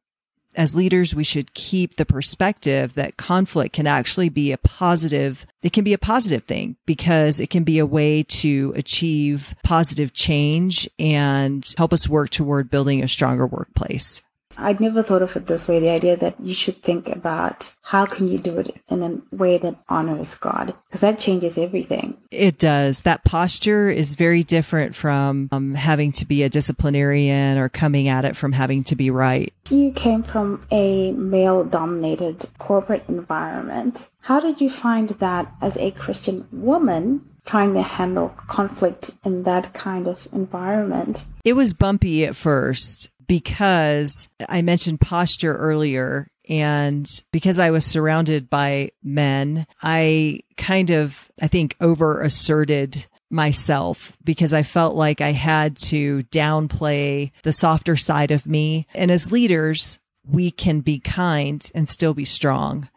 as 0.56 0.76
leaders, 0.76 1.14
we 1.14 1.24
should 1.24 1.54
keep 1.54 1.96
the 1.96 2.06
perspective 2.06 2.94
that 2.94 3.18
conflict 3.18 3.74
can 3.74 3.88
actually 3.88 4.30
be 4.30 4.52
a 4.52 4.58
positive. 4.58 5.46
It 5.62 5.74
can 5.74 5.84
be 5.84 5.94
a 5.94 5.98
positive 5.98 6.44
thing 6.46 6.78
because 6.86 7.40
it 7.40 7.50
can 7.50 7.64
be 7.64 7.80
a 7.80 7.86
way 7.86 8.24
to 8.24 8.74
achieve 8.76 9.56
positive 9.64 10.14
change 10.14 10.90
and 10.98 11.66
help 11.78 11.94
us 11.94 12.10
work 12.10 12.30
toward 12.30 12.70
building 12.70 13.04
a 13.04 13.08
stronger 13.08 13.46
workplace. 13.46 14.22
I'd 14.58 14.80
never 14.80 15.04
thought 15.04 15.22
of 15.22 15.36
it 15.36 15.48
this 15.48 15.68
way. 15.68 15.80
The 15.80 15.90
idea 15.90 16.16
that 16.18 16.36
you 16.40 16.54
should 16.54 16.82
think 16.82 17.10
about 17.10 17.74
how 17.82 18.06
can 18.06 18.28
you 18.28 18.38
do 18.38 18.58
it 18.58 18.76
in 18.90 19.04
a 19.04 19.36
way 19.36 19.58
that 19.58 19.76
honors 19.90 20.36
God, 20.36 20.74
because 20.88 21.02
that 21.02 21.20
changes 21.20 21.58
everything. 21.58 22.18
It 22.32 22.58
does. 22.58 23.02
That 23.02 23.24
posture 23.24 23.90
is 23.90 24.16
very 24.16 24.44
different 24.44 24.96
from 24.96 25.50
um, 25.52 25.76
having 25.76 26.12
to 26.14 26.26
be 26.26 26.44
a 26.44 26.50
disciplinarian 26.50 27.58
or 27.58 27.70
coming 27.70 28.08
at 28.08 28.26
it 28.26 28.36
from 28.36 28.52
having 28.52 28.84
to 28.86 28.96
be 28.96 29.10
right. 29.10 29.54
You 29.70 29.92
came 29.92 30.24
from 30.24 30.66
a 30.72 31.12
male 31.14 31.64
dominated 31.64 32.46
corporate 32.58 33.04
environment. 33.08 34.08
How 34.22 34.40
did 34.40 34.62
you 34.62 34.70
find 34.70 35.10
that 35.10 35.54
as 35.62 35.78
a 35.78 35.92
Christian 35.92 36.48
woman 36.52 37.30
trying 37.46 37.76
to 37.76 37.82
handle 37.84 38.30
conflict 38.48 39.12
in 39.24 39.44
that 39.44 39.74
kind 39.74 40.08
of 40.08 40.28
environment? 40.34 41.26
It 41.44 41.54
was 41.54 41.74
bumpy 41.74 42.26
at 42.26 42.36
first 42.36 43.12
because 43.28 44.30
I 44.48 44.62
mentioned 44.62 45.02
posture 45.02 45.56
earlier. 45.56 46.28
And 46.48 47.10
because 47.32 47.58
I 47.58 47.72
was 47.72 47.86
surrounded 47.86 48.50
by 48.50 48.92
men, 49.04 49.66
I 49.82 50.42
kind 50.58 50.92
of, 50.92 51.32
I 51.42 51.48
think, 51.48 51.76
over 51.82 52.22
asserted 52.22 53.08
myself 53.32 54.16
because 54.24 54.54
I 54.54 54.64
felt 54.64 54.96
like 54.96 55.22
I 55.22 55.32
had 55.32 55.76
to 55.78 56.24
downplay 56.32 57.32
the 57.44 57.52
softer 57.52 57.96
side 57.96 58.32
of 58.32 58.46
me. 58.46 58.86
And 58.94 59.10
as 59.10 59.32
leaders, 59.32 60.00
we 60.24 60.52
can 60.52 60.82
be 60.82 61.00
kind 61.00 61.70
and 61.74 61.90
still 61.90 62.14
be 62.14 62.26
strong. 62.26 62.90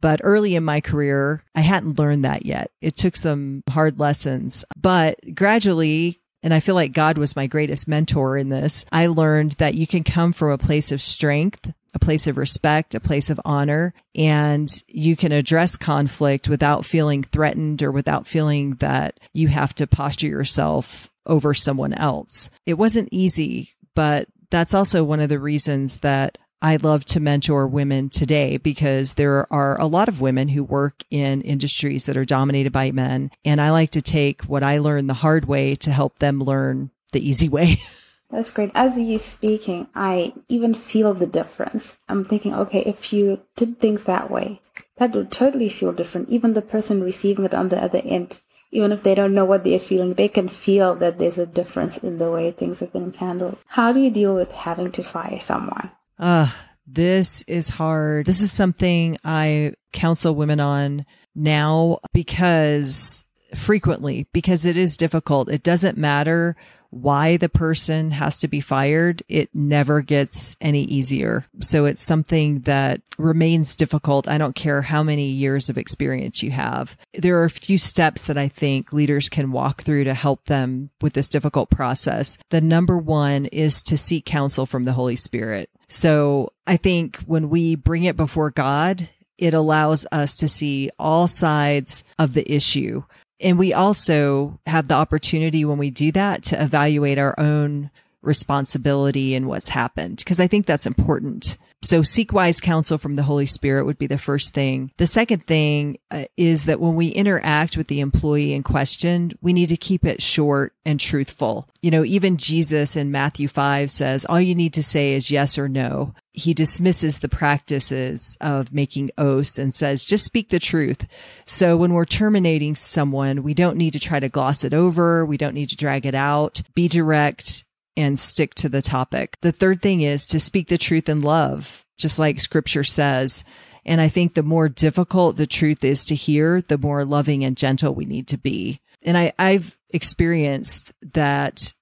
But 0.00 0.20
early 0.22 0.54
in 0.56 0.64
my 0.64 0.80
career, 0.80 1.42
I 1.54 1.62
hadn't 1.62 1.98
learned 1.98 2.24
that 2.24 2.44
yet. 2.44 2.70
It 2.80 2.96
took 2.96 3.16
some 3.16 3.62
hard 3.68 3.98
lessons, 3.98 4.64
but 4.76 5.18
gradually 5.34 6.20
and 6.46 6.54
I 6.54 6.60
feel 6.60 6.76
like 6.76 6.92
God 6.92 7.18
was 7.18 7.34
my 7.34 7.48
greatest 7.48 7.88
mentor 7.88 8.38
in 8.38 8.50
this. 8.50 8.86
I 8.92 9.08
learned 9.08 9.52
that 9.58 9.74
you 9.74 9.84
can 9.84 10.04
come 10.04 10.32
from 10.32 10.52
a 10.52 10.58
place 10.58 10.92
of 10.92 11.02
strength, 11.02 11.72
a 11.92 11.98
place 11.98 12.28
of 12.28 12.38
respect, 12.38 12.94
a 12.94 13.00
place 13.00 13.30
of 13.30 13.40
honor, 13.44 13.92
and 14.14 14.68
you 14.86 15.16
can 15.16 15.32
address 15.32 15.76
conflict 15.76 16.48
without 16.48 16.84
feeling 16.84 17.24
threatened 17.24 17.82
or 17.82 17.90
without 17.90 18.28
feeling 18.28 18.76
that 18.76 19.18
you 19.32 19.48
have 19.48 19.74
to 19.74 19.88
posture 19.88 20.28
yourself 20.28 21.10
over 21.26 21.52
someone 21.52 21.94
else. 21.94 22.48
It 22.64 22.74
wasn't 22.74 23.08
easy, 23.10 23.70
but 23.96 24.28
that's 24.50 24.72
also 24.72 25.02
one 25.02 25.18
of 25.18 25.28
the 25.28 25.40
reasons 25.40 25.98
that 25.98 26.38
I 26.62 26.76
love 26.76 27.04
to 27.06 27.20
mentor 27.20 27.66
women 27.66 28.08
today 28.08 28.56
because 28.56 29.14
there 29.14 29.52
are 29.52 29.78
a 29.78 29.86
lot 29.86 30.08
of 30.08 30.20
women 30.20 30.48
who 30.48 30.64
work 30.64 31.02
in 31.10 31.42
industries 31.42 32.06
that 32.06 32.16
are 32.16 32.24
dominated 32.24 32.72
by 32.72 32.90
men. 32.92 33.30
And 33.44 33.60
I 33.60 33.70
like 33.70 33.90
to 33.90 34.02
take 34.02 34.42
what 34.42 34.62
I 34.62 34.78
learned 34.78 35.10
the 35.10 35.14
hard 35.14 35.44
way 35.44 35.74
to 35.76 35.90
help 35.90 36.18
them 36.18 36.42
learn 36.42 36.90
the 37.12 37.26
easy 37.26 37.48
way. 37.48 37.82
That's 38.30 38.50
great. 38.50 38.72
As 38.74 38.98
you 38.98 39.18
speaking, 39.18 39.86
I 39.94 40.32
even 40.48 40.74
feel 40.74 41.14
the 41.14 41.26
difference. 41.26 41.96
I'm 42.08 42.24
thinking, 42.24 42.54
okay, 42.54 42.80
if 42.80 43.12
you 43.12 43.40
did 43.54 43.78
things 43.78 44.04
that 44.04 44.30
way, 44.30 44.60
that 44.96 45.12
would 45.12 45.30
totally 45.30 45.68
feel 45.68 45.92
different. 45.92 46.28
Even 46.28 46.54
the 46.54 46.62
person 46.62 47.02
receiving 47.02 47.44
it 47.44 47.54
on 47.54 47.68
the 47.68 47.80
other 47.80 48.02
end, 48.04 48.40
even 48.72 48.90
if 48.90 49.02
they 49.02 49.14
don't 49.14 49.34
know 49.34 49.44
what 49.44 49.62
they're 49.62 49.78
feeling, 49.78 50.14
they 50.14 50.28
can 50.28 50.48
feel 50.48 50.96
that 50.96 51.18
there's 51.18 51.38
a 51.38 51.46
difference 51.46 51.98
in 51.98 52.18
the 52.18 52.30
way 52.30 52.50
things 52.50 52.80
have 52.80 52.92
been 52.92 53.12
handled. 53.12 53.58
How 53.66 53.92
do 53.92 54.00
you 54.00 54.10
deal 54.10 54.34
with 54.34 54.50
having 54.50 54.90
to 54.92 55.02
fire 55.04 55.38
someone? 55.38 55.92
Uh, 56.18 56.50
this 56.86 57.42
is 57.42 57.68
hard. 57.68 58.26
This 58.26 58.40
is 58.40 58.52
something 58.52 59.18
I 59.24 59.74
counsel 59.92 60.34
women 60.34 60.60
on 60.60 61.04
now 61.34 61.98
because 62.14 63.25
frequently, 63.54 64.26
because 64.32 64.64
it 64.64 64.76
is 64.76 64.96
difficult. 64.96 65.50
It 65.50 65.62
doesn't 65.62 65.98
matter 65.98 66.56
why 66.90 67.36
the 67.36 67.48
person 67.48 68.10
has 68.12 68.38
to 68.38 68.48
be 68.48 68.60
fired, 68.60 69.22
it 69.28 69.50
never 69.54 70.00
gets 70.00 70.56
any 70.60 70.84
easier. 70.84 71.44
So 71.60 71.84
it's 71.84 72.02
something 72.02 72.60
that 72.60 73.02
remains 73.18 73.76
difficult. 73.76 74.28
I 74.28 74.38
don't 74.38 74.54
care 74.54 74.82
how 74.82 75.02
many 75.02 75.26
years 75.26 75.68
of 75.68 75.76
experience 75.76 76.42
you 76.42 76.52
have. 76.52 76.96
There 77.12 77.38
are 77.38 77.44
a 77.44 77.50
few 77.50 77.76
steps 77.76 78.22
that 78.24 78.38
I 78.38 78.48
think 78.48 78.92
leaders 78.92 79.28
can 79.28 79.52
walk 79.52 79.82
through 79.82 80.04
to 80.04 80.14
help 80.14 80.46
them 80.46 80.90
with 81.00 81.12
this 81.12 81.28
difficult 81.28 81.70
process. 81.70 82.38
The 82.50 82.60
number 82.60 82.96
one 82.96 83.46
is 83.46 83.82
to 83.84 83.96
seek 83.96 84.24
counsel 84.24 84.64
from 84.64 84.84
the 84.84 84.92
Holy 84.92 85.16
Spirit. 85.16 85.68
So 85.88 86.52
I 86.66 86.76
think 86.76 87.18
when 87.26 87.50
we 87.50 87.74
bring 87.74 88.04
it 88.04 88.16
before 88.16 88.50
God, 88.50 89.08
it 89.38 89.54
allows 89.54 90.06
us 90.12 90.34
to 90.36 90.48
see 90.48 90.90
all 90.98 91.26
sides 91.26 92.04
of 92.18 92.32
the 92.32 92.50
issue. 92.50 93.02
And 93.40 93.58
we 93.58 93.74
also 93.74 94.58
have 94.66 94.88
the 94.88 94.94
opportunity 94.94 95.64
when 95.64 95.78
we 95.78 95.90
do 95.90 96.10
that 96.12 96.42
to 96.44 96.62
evaluate 96.62 97.18
our 97.18 97.38
own 97.38 97.90
responsibility 98.22 99.34
and 99.34 99.46
what's 99.46 99.68
happened, 99.68 100.18
because 100.18 100.40
I 100.40 100.46
think 100.46 100.66
that's 100.66 100.86
important. 100.86 101.58
So 101.86 102.02
seek 102.02 102.32
wise 102.32 102.60
counsel 102.60 102.98
from 102.98 103.14
the 103.14 103.22
Holy 103.22 103.46
Spirit 103.46 103.86
would 103.86 103.96
be 103.96 104.08
the 104.08 104.18
first 104.18 104.52
thing. 104.52 104.90
The 104.96 105.06
second 105.06 105.46
thing 105.46 105.98
uh, 106.10 106.24
is 106.36 106.64
that 106.64 106.80
when 106.80 106.96
we 106.96 107.10
interact 107.10 107.76
with 107.76 107.86
the 107.86 108.00
employee 108.00 108.54
in 108.54 108.64
question, 108.64 109.38
we 109.40 109.52
need 109.52 109.68
to 109.68 109.76
keep 109.76 110.04
it 110.04 110.20
short 110.20 110.74
and 110.84 110.98
truthful. 110.98 111.68
You 111.82 111.92
know, 111.92 112.04
even 112.04 112.38
Jesus 112.38 112.96
in 112.96 113.12
Matthew 113.12 113.46
5 113.46 113.88
says, 113.88 114.24
all 114.24 114.40
you 114.40 114.56
need 114.56 114.74
to 114.74 114.82
say 114.82 115.12
is 115.12 115.30
yes 115.30 115.58
or 115.58 115.68
no. 115.68 116.12
He 116.32 116.54
dismisses 116.54 117.18
the 117.18 117.28
practices 117.28 118.36
of 118.40 118.72
making 118.72 119.12
oaths 119.16 119.56
and 119.56 119.72
says, 119.72 120.04
just 120.04 120.24
speak 120.24 120.48
the 120.48 120.58
truth. 120.58 121.06
So 121.46 121.76
when 121.76 121.92
we're 121.92 122.04
terminating 122.04 122.74
someone, 122.74 123.44
we 123.44 123.54
don't 123.54 123.76
need 123.76 123.92
to 123.92 124.00
try 124.00 124.18
to 124.18 124.28
gloss 124.28 124.64
it 124.64 124.74
over. 124.74 125.24
We 125.24 125.36
don't 125.36 125.54
need 125.54 125.68
to 125.68 125.76
drag 125.76 126.04
it 126.04 126.16
out. 126.16 126.62
Be 126.74 126.88
direct 126.88 127.64
and 127.96 128.18
stick 128.18 128.54
to 128.56 128.68
the 128.68 128.82
topic. 128.82 129.36
The 129.40 129.52
third 129.52 129.80
thing 129.80 130.02
is 130.02 130.26
to 130.28 130.40
speak 130.40 130.68
the 130.68 130.78
truth 130.78 131.08
in 131.08 131.22
love, 131.22 131.84
just 131.96 132.18
like 132.18 132.40
scripture 132.40 132.84
says. 132.84 133.44
And 133.84 134.00
I 134.00 134.08
think 134.08 134.34
the 134.34 134.42
more 134.42 134.68
difficult 134.68 135.36
the 135.36 135.46
truth 135.46 135.84
is 135.84 136.04
to 136.06 136.14
hear, 136.14 136.60
the 136.60 136.78
more 136.78 137.04
loving 137.04 137.44
and 137.44 137.56
gentle 137.56 137.94
we 137.94 138.04
need 138.04 138.28
to 138.28 138.38
be. 138.38 138.80
And 139.02 139.16
I, 139.16 139.32
I've 139.38 139.78
experienced 139.90 140.92
that 141.14 141.72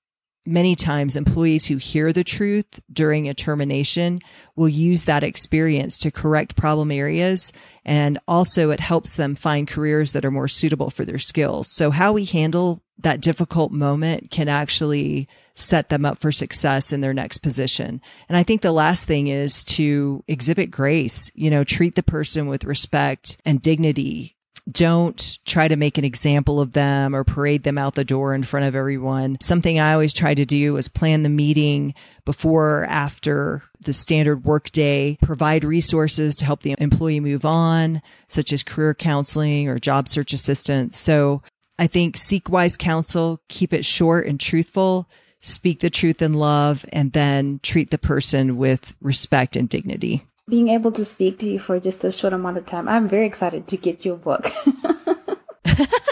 many 0.47 0.75
times 0.75 1.17
employees 1.17 1.67
who 1.67 1.77
hear 1.77 2.13
the 2.13 2.25
truth 2.25 2.81
during 2.93 3.29
a 3.29 3.35
termination 3.35 4.21
will 4.57 4.69
use 4.69 5.05
that 5.05 5.25
experience 5.25 5.99
to 5.99 6.11
correct 6.11 6.55
problem 6.55 6.91
areas. 6.91 7.53
And 7.85 8.19
also 8.29 8.71
it 8.71 8.81
helps 8.81 9.17
them 9.17 9.35
find 9.35 9.67
careers 9.67 10.13
that 10.13 10.25
are 10.25 10.31
more 10.31 10.49
suitable 10.49 10.91
for 10.91 11.05
their 11.07 11.19
skills. 11.19 11.71
So 11.73 11.91
how 11.91 12.13
we 12.13 12.27
handle 12.27 12.83
that 12.99 13.21
difficult 13.21 13.73
moment 13.73 14.31
can 14.31 14.49
actually 14.49 15.29
set 15.55 15.89
them 15.89 16.05
up 16.05 16.19
for 16.19 16.33
success 16.33 16.93
in 16.93 17.01
their 17.01 17.15
next 17.15 17.39
position. 17.39 18.01
And 18.29 18.37
I 18.37 18.43
think 18.43 18.61
the 18.61 18.73
last 18.73 19.05
thing 19.07 19.29
is 19.29 19.65
to 19.65 20.23
exhibit 20.27 20.71
grace, 20.71 21.31
you 21.35 21.51
know, 21.51 21.65
treat 21.65 21.95
the 21.95 22.03
person 22.03 22.47
with 22.47 22.65
respect 22.65 23.37
and 23.45 23.63
dignity 23.63 24.35
don't 24.71 25.39
try 25.45 25.69
to 25.69 25.77
make 25.77 25.99
an 25.99 26.05
example 26.05 26.59
of 26.59 26.73
them 26.73 27.15
or 27.15 27.23
parade 27.23 27.65
them 27.65 27.77
out 27.77 27.95
the 27.95 28.05
door 28.05 28.35
in 28.35 28.43
front 28.43 28.67
of 28.67 28.75
everyone. 28.75 29.37
Something 29.41 29.79
I 29.79 29.93
always 29.93 30.15
try 30.15 30.35
to 30.35 30.45
do 30.45 30.77
is 30.77 30.89
plan 30.89 31.23
the 31.23 31.29
meeting 31.29 31.95
before 32.25 32.81
or 32.81 32.85
after 32.87 33.63
the 33.83 33.93
standard 33.93 34.45
workday, 34.45 35.19
provide 35.21 35.65
resources 35.65 36.35
to 36.37 36.47
help 36.47 36.63
the 36.63 36.75
employee 36.79 37.21
move 37.21 37.45
on, 37.45 38.01
such 38.29 38.53
as 38.53 38.63
career 38.63 38.95
counseling 38.95 39.69
or 39.69 39.79
job 39.79 40.09
search 40.09 40.33
assistance. 40.33 40.97
So 40.97 41.43
I 41.79 41.87
think 41.87 42.17
seek 42.17 42.49
wise 42.49 42.77
counsel, 42.77 43.41
keep 43.49 43.73
it 43.73 43.85
short 43.85 44.27
and 44.27 44.39
truthful, 44.39 45.09
speak 45.41 45.81
the 45.81 45.91
truth 45.91 46.23
in 46.23 46.35
love, 46.35 46.87
and 46.93 47.13
then 47.13 47.61
treat 47.63 47.91
the 47.91 47.99
person 47.99 48.57
with 48.57 48.95
respect 49.01 49.57
and 49.57 49.69
dignity 49.69 50.25
being 50.49 50.69
able 50.69 50.93
to 50.93 51.05
speak 51.05 51.39
to 51.39 51.49
you 51.49 51.59
for 51.59 51.81
just 51.81 52.05
a 52.05 52.13
short 52.13 52.33
amount 52.33 52.57
of 52.57 52.67
time. 52.67 52.89
I'm 52.89 53.09
very 53.09 53.27
excited 53.27 53.67
to 53.69 53.77
get 53.77 54.05
your 54.05 54.17
book. 54.17 54.51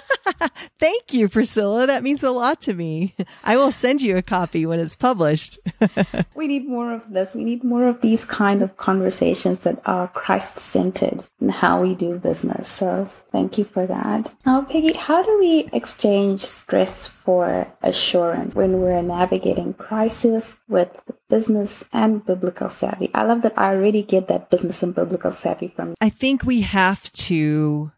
Thank 0.78 1.14
you, 1.14 1.28
Priscilla. 1.28 1.86
That 1.86 2.02
means 2.02 2.22
a 2.22 2.30
lot 2.30 2.60
to 2.62 2.74
me. 2.74 3.14
I 3.44 3.56
will 3.56 3.72
send 3.72 4.02
you 4.02 4.16
a 4.16 4.22
copy 4.22 4.66
when 4.66 4.80
it's 4.80 4.96
published. 4.96 5.58
we 6.34 6.46
need 6.48 6.68
more 6.68 6.92
of 6.92 7.12
this. 7.12 7.34
We 7.34 7.44
need 7.44 7.64
more 7.64 7.86
of 7.86 8.00
these 8.00 8.24
kind 8.24 8.62
of 8.62 8.76
conversations 8.76 9.60
that 9.60 9.80
are 9.86 10.08
Christ 10.08 10.58
centered 10.58 11.24
in 11.40 11.48
how 11.50 11.82
we 11.82 11.94
do 11.94 12.18
business. 12.18 12.68
So 12.68 13.10
thank 13.30 13.58
you 13.58 13.64
for 13.64 13.86
that. 13.86 14.32
Now, 14.46 14.62
Peggy, 14.62 14.94
how 14.94 15.22
do 15.22 15.38
we 15.38 15.68
exchange 15.72 16.42
stress 16.42 17.08
for 17.08 17.68
assurance 17.82 18.54
when 18.54 18.80
we're 18.80 19.02
navigating 19.02 19.74
crisis 19.74 20.56
with 20.68 21.02
business 21.28 21.84
and 21.92 22.24
biblical 22.24 22.70
savvy? 22.70 23.10
I 23.14 23.24
love 23.24 23.42
that 23.42 23.58
I 23.58 23.74
already 23.74 24.02
get 24.02 24.28
that 24.28 24.50
business 24.50 24.82
and 24.82 24.94
biblical 24.94 25.32
savvy 25.32 25.68
from. 25.68 25.90
You. 25.90 25.94
I 26.00 26.10
think 26.10 26.44
we 26.44 26.62
have 26.62 27.10
to 27.12 27.92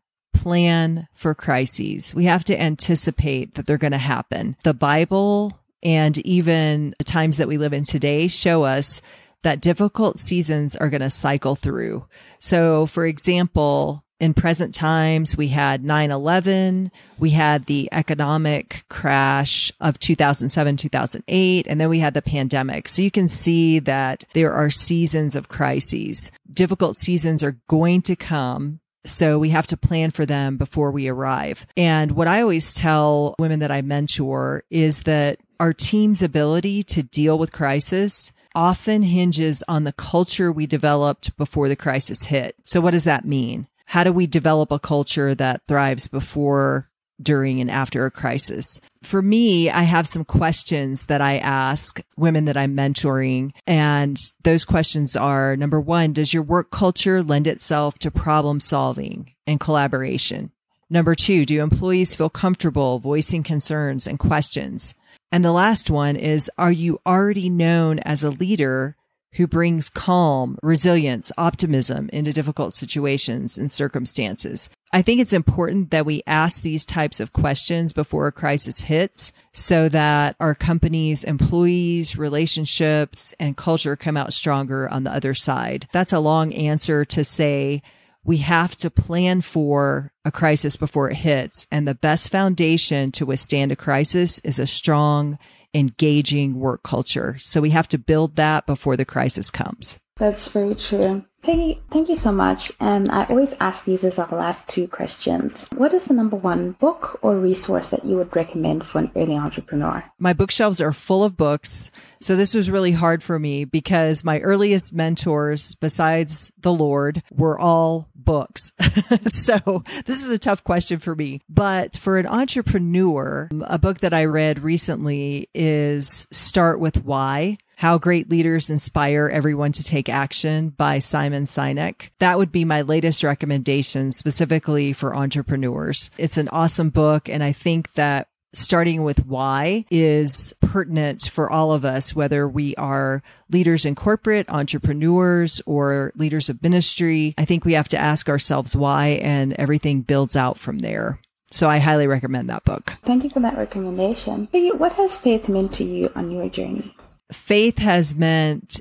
plan 0.45 1.09
for 1.15 1.35
crises. 1.35 2.15
We 2.15 2.27
have 2.27 2.45
to 2.45 2.61
anticipate 2.61 3.55
that 3.55 3.67
they're 3.67 3.79
going 3.79 3.93
to 3.93 3.99
happen. 3.99 4.57
The 4.63 4.75
Bible 4.75 5.59
and 5.83 6.19
even 6.19 6.95
the 6.99 7.05
times 7.05 7.39
that 7.39 7.49
we 7.49 7.57
live 7.57 7.73
in 7.73 7.85
today 7.85 8.29
show 8.29 8.65
us 8.65 9.01
that 9.41 9.63
difficult 9.63 10.19
seasons 10.19 10.77
are 10.77 10.91
going 10.91 11.01
to 11.01 11.09
cycle 11.09 11.57
through. 11.57 12.05
So, 12.41 12.85
for 12.85 13.07
example, 13.07 14.05
in 14.21 14.35
present 14.35 14.75
times, 14.75 15.35
we 15.35 15.49
had 15.49 15.83
9 15.83 16.11
11, 16.11 16.93
we 17.19 17.31
had 17.31 17.65
the 17.65 17.89
economic 17.91 18.85
crash 18.91 19.73
of 19.81 19.99
2007, 19.99 20.77
2008, 20.77 21.67
and 21.67 21.81
then 21.81 21.89
we 21.89 22.01
had 22.01 22.13
the 22.13 22.21
pandemic. 22.21 22.89
So 22.91 23.01
you 23.01 23.11
can 23.11 23.29
see 23.29 23.79
that 23.79 24.25
there 24.35 24.53
are 24.53 24.69
seasons 24.69 25.35
of 25.35 25.49
crises. 25.49 26.31
Difficult 26.53 26.97
seasons 26.97 27.43
are 27.43 27.59
going 27.67 28.03
to 28.03 28.15
come. 28.15 28.81
So 29.05 29.39
we 29.39 29.51
have 29.51 29.67
to 29.69 29.77
plan 29.77 30.11
for 30.11 30.25
them 30.25 30.57
before 30.57 30.91
we 30.91 31.09
arrive. 31.09 31.67
And 31.77 32.13
what 32.13 32.29
I 32.29 32.41
always 32.41 32.73
tell 32.73 33.35
women 33.39 33.61
that 33.61 33.71
I 33.71 33.83
mentor 33.83 34.65
is 34.71 35.03
that 35.03 35.39
our 35.61 35.73
team's 35.73 36.23
ability 36.23 36.83
to 36.85 37.03
deal 37.03 37.39
with 37.39 37.53
crisis 37.53 38.33
often 38.55 39.03
hinges 39.03 39.63
on 39.69 39.85
the 39.85 39.93
culture 39.93 40.51
we 40.51 40.67
developed 40.67 41.37
before 41.37 41.69
the 41.69 41.77
crisis 41.77 42.25
hit. 42.25 42.57
So 42.65 42.81
what 42.81 42.93
does 42.93 43.05
that 43.05 43.25
mean? 43.25 43.67
How 43.87 44.05
do 44.05 44.13
we 44.13 44.27
develop 44.27 44.71
a 44.71 44.79
culture 44.79 45.35
that 45.35 45.63
thrives 45.67 46.09
before 46.09 46.89
during 47.23 47.61
and 47.61 47.71
after 47.71 48.07
a 48.07 48.11
crisis. 48.11 48.81
For 49.03 49.23
me, 49.23 49.71
I 49.71 49.83
have 49.83 50.09
some 50.09 50.25
questions 50.25 51.05
that 51.05 51.21
I 51.21 51.39
ask 51.39 52.01
women 52.17 52.47
that 52.47 52.57
I'm 52.57 52.77
mentoring. 52.77 53.53
And 53.67 54.19
those 54.43 54.65
questions 54.65 55.17
are 55.17 55.57
number 55.57 55.81
one, 55.81 56.13
does 56.13 56.35
your 56.35 56.43
work 56.43 56.71
culture 56.71 57.23
lend 57.23 57.47
itself 57.47 57.99
to 58.01 58.11
problem 58.11 58.61
solving 58.61 59.35
and 59.47 59.61
collaboration? 59.61 60.51
Number 60.91 61.15
two, 61.15 61.45
do 61.45 61.63
employees 61.63 62.15
feel 62.15 62.31
comfortable 62.31 62.99
voicing 62.99 63.43
concerns 63.43 64.07
and 64.07 64.19
questions? 64.19 64.95
And 65.33 65.45
the 65.45 65.53
last 65.53 65.91
one 65.91 66.15
is, 66.15 66.51
are 66.57 66.71
you 66.71 67.01
already 67.05 67.51
known 67.51 67.99
as 68.01 68.23
a 68.23 68.31
leader 68.31 68.97
who 69.35 69.47
brings 69.47 69.89
calm, 69.89 70.59
resilience, 70.63 71.33
optimism 71.37 72.09
into 72.13 72.33
difficult 72.33 72.73
situations 72.73 73.59
and 73.59 73.71
circumstances. 73.71 74.71
I 74.93 75.03
think 75.03 75.21
it's 75.21 75.33
important 75.33 75.91
that 75.91 76.07
we 76.07 76.23
ask 76.27 76.63
these 76.63 76.85
types 76.85 77.19
of 77.19 77.33
questions 77.33 77.93
before 77.93 78.29
a 78.29 78.33
crisis 78.33 78.83
hits 78.83 79.33
so 79.53 79.89
that 79.89 80.37
our 80.39 80.55
company's 80.55 81.25
employees, 81.25 82.17
relationships, 82.17 83.35
and 83.41 83.57
culture 83.57 83.97
come 83.97 84.17
out 84.17 84.33
stronger 84.33 84.89
on 84.89 85.03
the 85.03 85.13
other 85.13 85.35
side. 85.35 85.89
That's 85.93 86.13
a 86.13 86.21
long 86.21 86.55
answer 86.55 87.05
to 87.07 87.25
say 87.25 87.83
we 88.23 88.39
have 88.39 88.77
to 88.79 88.91
plan 88.91 89.41
for 89.41 90.13
a 90.25 90.33
crisis 90.33 90.77
before 90.77 91.11
it 91.11 91.17
hits. 91.17 91.67
And 91.71 91.87
the 91.87 91.95
best 91.95 92.31
foundation 92.31 93.13
to 93.13 93.27
withstand 93.27 93.73
a 93.73 93.77
crisis 93.77 94.39
is 94.41 94.59
a 94.59 94.67
strong 94.67 95.39
engaging 95.75 96.61
work 96.61 96.83
culture. 96.83 97.37
So 97.39 97.61
we 97.61 97.71
have 97.71 97.89
to 97.89 97.99
build 97.99 98.37
that 98.37 98.67
before 98.67 98.97
the 98.97 99.05
crisis 99.05 99.51
comes. 99.51 99.99
That's 100.17 100.47
very 100.47 100.77
true. 100.77 101.25
Peggy, 101.43 101.83
thank 101.91 102.09
you 102.09 102.15
so 102.15 102.33
much. 102.33 102.73
And 102.81 103.11
I 103.11 103.25
always 103.25 103.53
ask 103.61 103.85
these 103.85 104.03
as 104.03 104.19
our 104.19 104.29
last 104.29 104.67
two 104.67 104.89
questions. 104.89 105.67
What 105.75 105.93
is 105.93 106.05
the 106.05 106.15
number 106.15 106.37
one 106.37 106.73
book 106.73 107.19
or 107.21 107.37
resource 107.37 107.89
that 107.89 108.05
you 108.05 108.17
would 108.17 108.35
recommend 108.35 108.87
for 108.87 109.01
an 109.01 109.11
early 109.15 109.37
entrepreneur? 109.37 110.05
My 110.19 110.33
bookshelves 110.33 110.81
are 110.81 110.93
full 110.93 111.23
of 111.23 111.37
books. 111.37 111.91
So 112.21 112.35
this 112.35 112.55
was 112.55 112.71
really 112.71 112.93
hard 112.93 113.23
for 113.23 113.39
me 113.39 113.67
because 113.67 114.25
my 114.25 114.41
earliest 114.41 114.95
mentors, 114.95 115.75
besides 115.75 116.51
the 116.59 116.73
Lord, 116.73 117.23
were 117.31 117.59
all 117.59 118.09
books. 118.25 118.73
so 119.27 119.85
this 120.07 120.23
is 120.23 120.29
a 120.29 120.39
tough 120.39 120.65
question 120.65 120.99
for 120.99 121.15
me. 121.15 121.41
But 121.49 121.97
for 121.97 122.19
an 122.19 122.27
entrepreneur, 122.27 123.49
a 123.63 123.79
book 123.79 123.99
that 123.99 124.15
I 124.15 124.25
read 124.25 124.63
recently 124.63 125.49
is 125.55 126.27
Start 126.31 126.81
with 126.81 127.05
Why 127.05 127.59
how 127.77 127.99
Great 127.99 128.31
Leaders 128.31 128.71
Inspire 128.71 129.29
Everyone 129.33 129.73
to 129.73 129.83
Take 129.83 130.09
Action 130.09 130.71
by 130.71 130.99
Simon 130.99 131.45
Sinek. 131.45 132.11
That 132.19 132.39
would 132.39 132.53
be 132.53 132.65
my 132.65 132.83
latest 132.83 133.23
recommendation 133.23 134.13
specifically 134.13 134.93
for 134.93 135.15
entrepreneurs. 135.15 136.11
It's 136.17 136.39
an 136.39 136.49
awesome 136.49 136.91
book. 136.91 137.29
And 137.29 137.43
I 137.43 137.53
think 137.53 137.93
that 137.95 138.29
starting 138.55 139.03
with 139.03 139.27
why 139.27 139.85
is 139.91 140.55
pertinent 140.61 141.29
for 141.31 141.51
all 141.51 141.73
of 141.73 141.85
us, 141.85 142.15
whether 142.15 142.49
we 142.49 142.75
are 142.77 143.23
leaders 143.51 143.85
in 143.85 143.95
corporate, 143.95 144.49
entrepreneurs, 144.49 145.61
or 145.67 146.13
leaders 146.17 146.49
of 146.49 146.63
ministry. 146.63 147.35
I 147.39 147.45
think 147.45 147.65
we 147.65 147.75
have 147.75 147.89
to 147.89 147.99
ask 147.99 148.29
ourselves 148.29 148.77
why, 148.77 149.21
and 149.23 149.53
everything 149.55 150.03
builds 150.03 150.37
out 150.37 150.59
from 150.59 150.81
there. 150.81 151.19
So 151.51 151.69
I 151.69 151.79
highly 151.79 152.07
recommend 152.07 152.51
that 152.51 152.65
book. 152.65 152.95
Thank 153.05 153.23
you 153.23 153.31
for 153.31 153.41
that 153.41 153.57
recommendation. 153.57 154.49
What 154.53 154.95
has 154.95 155.17
faith 155.17 155.49
meant 155.49 155.73
to 155.75 155.85
you 155.85 156.11
on 156.17 156.31
your 156.31 156.49
journey? 156.49 156.95
faith 157.33 157.79
has 157.79 158.15
meant 158.15 158.81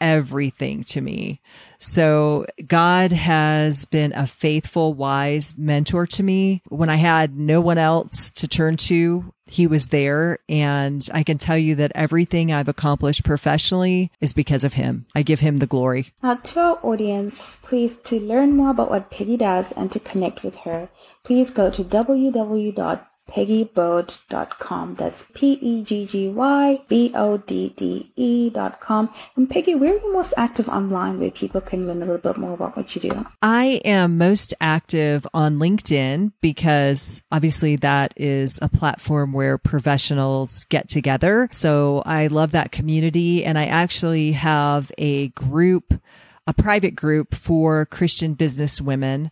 everything 0.00 0.84
to 0.84 1.00
me. 1.00 1.40
So 1.78 2.46
God 2.66 3.10
has 3.12 3.86
been 3.86 4.12
a 4.12 4.26
faithful, 4.26 4.92
wise 4.92 5.54
mentor 5.56 6.06
to 6.08 6.22
me. 6.22 6.62
When 6.68 6.90
I 6.90 6.96
had 6.96 7.38
no 7.38 7.60
one 7.60 7.78
else 7.78 8.30
to 8.32 8.46
turn 8.46 8.76
to, 8.78 9.32
he 9.46 9.66
was 9.66 9.88
there. 9.88 10.38
And 10.48 11.08
I 11.12 11.22
can 11.22 11.38
tell 11.38 11.56
you 11.56 11.74
that 11.76 11.92
everything 11.94 12.52
I've 12.52 12.68
accomplished 12.68 13.24
professionally 13.24 14.10
is 14.20 14.32
because 14.34 14.62
of 14.62 14.74
him. 14.74 15.06
I 15.14 15.22
give 15.22 15.40
him 15.40 15.56
the 15.56 15.66
glory. 15.66 16.12
Now, 16.22 16.34
to 16.34 16.60
our 16.60 16.78
audience, 16.82 17.56
please 17.62 17.94
to 18.04 18.20
learn 18.20 18.56
more 18.56 18.70
about 18.70 18.90
what 18.90 19.10
Peggy 19.10 19.38
does 19.38 19.72
and 19.72 19.90
to 19.92 19.98
connect 19.98 20.42
with 20.42 20.56
her, 20.58 20.90
please 21.24 21.50
go 21.50 21.70
to 21.70 21.82
www 21.82 23.06
peggybodde.com. 23.30 24.94
That's 24.96 25.24
P 25.34 25.52
E 25.52 25.82
G 25.82 26.06
G 26.06 26.28
Y 26.28 26.80
B 26.88 27.12
O 27.14 27.36
D 27.38 27.72
D 27.76 28.10
E.com. 28.16 29.10
And 29.36 29.48
Peggy, 29.48 29.74
where 29.74 29.94
are 29.94 29.98
you 29.98 30.12
most 30.12 30.34
active 30.36 30.68
online 30.68 31.20
where 31.20 31.30
people 31.30 31.60
can 31.60 31.86
learn 31.86 32.02
a 32.02 32.06
little 32.06 32.18
bit 32.18 32.36
more 32.36 32.54
about 32.54 32.76
what 32.76 32.94
you 32.94 33.00
do? 33.00 33.26
I 33.42 33.80
am 33.84 34.18
most 34.18 34.52
active 34.60 35.26
on 35.32 35.56
LinkedIn 35.56 36.32
because 36.40 37.22
obviously 37.30 37.76
that 37.76 38.12
is 38.16 38.58
a 38.60 38.68
platform 38.68 39.32
where 39.32 39.58
professionals 39.58 40.64
get 40.64 40.88
together. 40.88 41.48
So 41.52 42.02
I 42.04 42.26
love 42.26 42.52
that 42.52 42.72
community. 42.72 43.44
And 43.44 43.58
I 43.58 43.66
actually 43.66 44.32
have 44.32 44.90
a 44.98 45.28
group 45.28 45.94
a 46.46 46.54
private 46.54 46.96
group 46.96 47.32
for 47.32 47.86
Christian 47.86 48.34
business 48.34 48.80
women 48.80 49.30